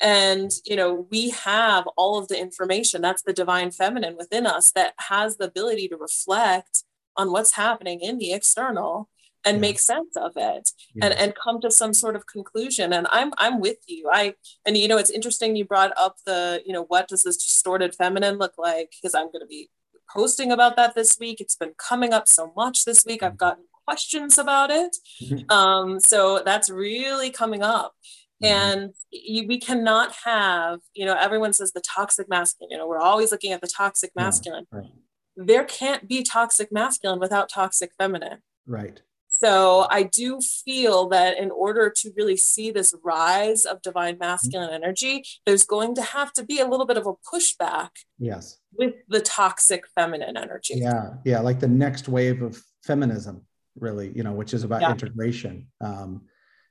and 0.00 0.50
you 0.64 0.76
know 0.76 1.06
we 1.10 1.30
have 1.30 1.86
all 1.96 2.18
of 2.18 2.28
the 2.28 2.38
information 2.38 3.00
that's 3.00 3.22
the 3.22 3.32
divine 3.32 3.70
feminine 3.70 4.16
within 4.16 4.46
us 4.46 4.70
that 4.72 4.94
has 4.98 5.36
the 5.36 5.46
ability 5.46 5.88
to 5.88 5.96
reflect 5.96 6.84
on 7.16 7.32
what's 7.32 7.52
happening 7.52 8.00
in 8.00 8.18
the 8.18 8.32
external 8.32 9.08
and 9.46 9.56
yeah. 9.56 9.60
make 9.60 9.78
sense 9.78 10.16
of 10.16 10.32
it 10.36 10.70
yeah. 10.94 11.06
and 11.06 11.14
and 11.14 11.34
come 11.34 11.60
to 11.60 11.70
some 11.70 11.94
sort 11.94 12.16
of 12.16 12.26
conclusion 12.26 12.92
and 12.92 13.06
i'm 13.10 13.32
i'm 13.38 13.60
with 13.60 13.78
you 13.86 14.10
i 14.12 14.34
and 14.66 14.76
you 14.76 14.88
know 14.88 14.98
it's 14.98 15.10
interesting 15.10 15.56
you 15.56 15.64
brought 15.64 15.92
up 15.96 16.16
the 16.26 16.62
you 16.66 16.72
know 16.72 16.84
what 16.88 17.08
does 17.08 17.22
this 17.22 17.36
distorted 17.36 17.94
feminine 17.94 18.36
look 18.36 18.54
like 18.58 18.90
because 18.90 19.14
i'm 19.14 19.26
going 19.26 19.40
to 19.40 19.46
be 19.46 19.70
posting 20.12 20.52
about 20.52 20.76
that 20.76 20.94
this 20.94 21.16
week 21.18 21.40
it's 21.40 21.56
been 21.56 21.72
coming 21.78 22.12
up 22.12 22.28
so 22.28 22.52
much 22.56 22.84
this 22.84 23.04
week 23.06 23.22
i've 23.22 23.32
mm-hmm. 23.32 23.38
gotten 23.38 23.64
questions 23.86 24.36
about 24.36 24.70
it 24.70 24.96
mm-hmm. 25.22 25.50
um, 25.50 26.00
so 26.00 26.42
that's 26.44 26.68
really 26.68 27.30
coming 27.30 27.62
up 27.62 27.94
mm-hmm. 28.42 28.52
and 28.52 28.94
you, 29.10 29.46
we 29.46 29.60
cannot 29.60 30.12
have 30.24 30.80
you 30.94 31.04
know 31.04 31.14
everyone 31.14 31.52
says 31.52 31.72
the 31.72 31.80
toxic 31.80 32.28
masculine 32.28 32.70
you 32.70 32.76
know 32.76 32.86
we're 32.86 32.98
always 32.98 33.30
looking 33.30 33.52
at 33.52 33.60
the 33.60 33.68
toxic 33.68 34.10
masculine 34.16 34.66
yeah, 34.72 34.78
right. 34.80 34.90
there 35.36 35.64
can't 35.64 36.08
be 36.08 36.22
toxic 36.22 36.72
masculine 36.72 37.20
without 37.20 37.48
toxic 37.48 37.92
feminine 37.96 38.38
right 38.66 39.02
so 39.38 39.86
I 39.90 40.04
do 40.04 40.40
feel 40.40 41.08
that 41.08 41.38
in 41.38 41.50
order 41.50 41.90
to 41.90 42.12
really 42.16 42.36
see 42.36 42.70
this 42.70 42.94
rise 43.04 43.64
of 43.64 43.82
divine 43.82 44.18
masculine 44.18 44.70
energy, 44.70 45.24
there's 45.44 45.64
going 45.64 45.94
to 45.96 46.02
have 46.02 46.32
to 46.34 46.44
be 46.44 46.60
a 46.60 46.66
little 46.66 46.86
bit 46.86 46.96
of 46.96 47.06
a 47.06 47.12
pushback. 47.34 47.90
Yes. 48.18 48.58
With 48.72 48.94
the 49.08 49.20
toxic 49.20 49.84
feminine 49.94 50.36
energy. 50.36 50.74
Yeah. 50.76 51.14
Yeah. 51.24 51.40
Like 51.40 51.60
the 51.60 51.68
next 51.68 52.08
wave 52.08 52.42
of 52.42 52.62
feminism, 52.84 53.42
really, 53.78 54.12
you 54.14 54.22
know, 54.22 54.32
which 54.32 54.54
is 54.54 54.64
about 54.64 54.80
yeah. 54.80 54.92
integration. 54.92 55.66
Um, 55.80 56.22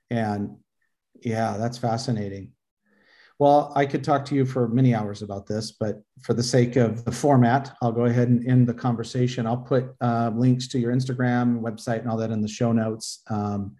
and 0.10 0.58
yeah, 1.22 1.58
that's 1.58 1.78
fascinating. 1.78 2.52
Well, 3.38 3.74
I 3.76 3.86
could 3.86 4.04
talk 4.04 4.24
to 4.26 4.36
you 4.36 4.46
for 4.46 4.70
many 4.70 4.96
hours 4.96 5.22
about 5.22 5.46
this, 5.46 5.72
but 5.72 6.02
for 6.22 6.34
the 6.34 6.44
sake 6.44 6.78
of 6.78 7.04
the 7.04 7.12
format, 7.12 7.76
I'll 7.82 7.92
go 7.92 8.06
ahead 8.06 8.30
and 8.30 8.48
end 8.48 8.66
the 8.66 8.74
conversation. 8.74 9.46
I'll 9.46 9.58
put 9.58 9.94
uh, 10.00 10.32
links 10.34 10.68
to 10.70 10.80
your 10.80 10.94
Instagram, 10.94 11.60
website, 11.60 12.00
and 12.00 12.10
all 12.10 12.18
that 12.18 12.32
in 12.32 12.42
the 12.42 12.48
show 12.48 12.72
notes. 12.72 13.24
Um, 13.30 13.76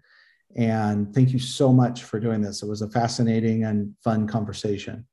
and 0.56 1.14
thank 1.14 1.32
you 1.32 1.38
so 1.38 1.72
much 1.72 2.04
for 2.04 2.20
doing 2.20 2.42
this. 2.42 2.62
It 2.62 2.68
was 2.68 2.82
a 2.82 2.90
fascinating 2.90 3.64
and 3.64 3.94
fun 4.04 4.26
conversation. 4.26 5.06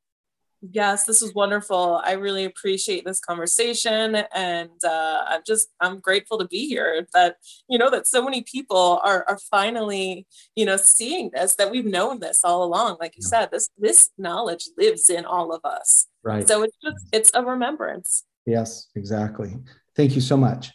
Yes, 0.72 1.04
this 1.04 1.22
was 1.22 1.34
wonderful. 1.34 2.02
I 2.06 2.14
really 2.14 2.46
appreciate 2.46 3.04
this 3.06 3.20
conversation, 3.20 4.16
and 4.34 4.70
uh, 4.86 5.24
I'm 5.28 5.42
just 5.46 5.68
I'm 5.82 6.00
grateful 6.00 6.38
to 6.38 6.48
be 6.48 6.68
here. 6.68 7.06
That 7.14 7.36
you 7.68 7.78
know 7.78 7.90
that 7.90 8.08
so 8.08 8.24
many 8.24 8.44
people 8.44 9.02
are 9.04 9.26
are 9.28 9.38
finally 9.52 10.26
you 10.56 10.66
know 10.66 10.78
seeing 10.78 11.32
this. 11.34 11.56
That 11.56 11.70
we've 11.70 11.86
known 11.86 12.22
this 12.22 12.46
all 12.46 12.64
along. 12.64 12.98
Like 13.02 13.18
you 13.18 13.24
said, 13.24 13.50
this 13.52 13.70
this 13.78 14.12
knowledge 14.18 14.70
lives 14.78 15.10
in 15.10 15.26
all 15.26 15.54
of 15.54 15.60
us. 15.66 16.08
Right. 16.24 16.48
So 16.48 16.64
it's 16.64 16.78
just 16.82 17.08
it's 17.12 17.32
a 17.34 17.44
remembrance. 17.44 18.24
Yes, 18.46 18.88
exactly. 18.96 19.58
Thank 19.98 20.16
you 20.16 20.22
so 20.22 20.38
much. 20.38 20.72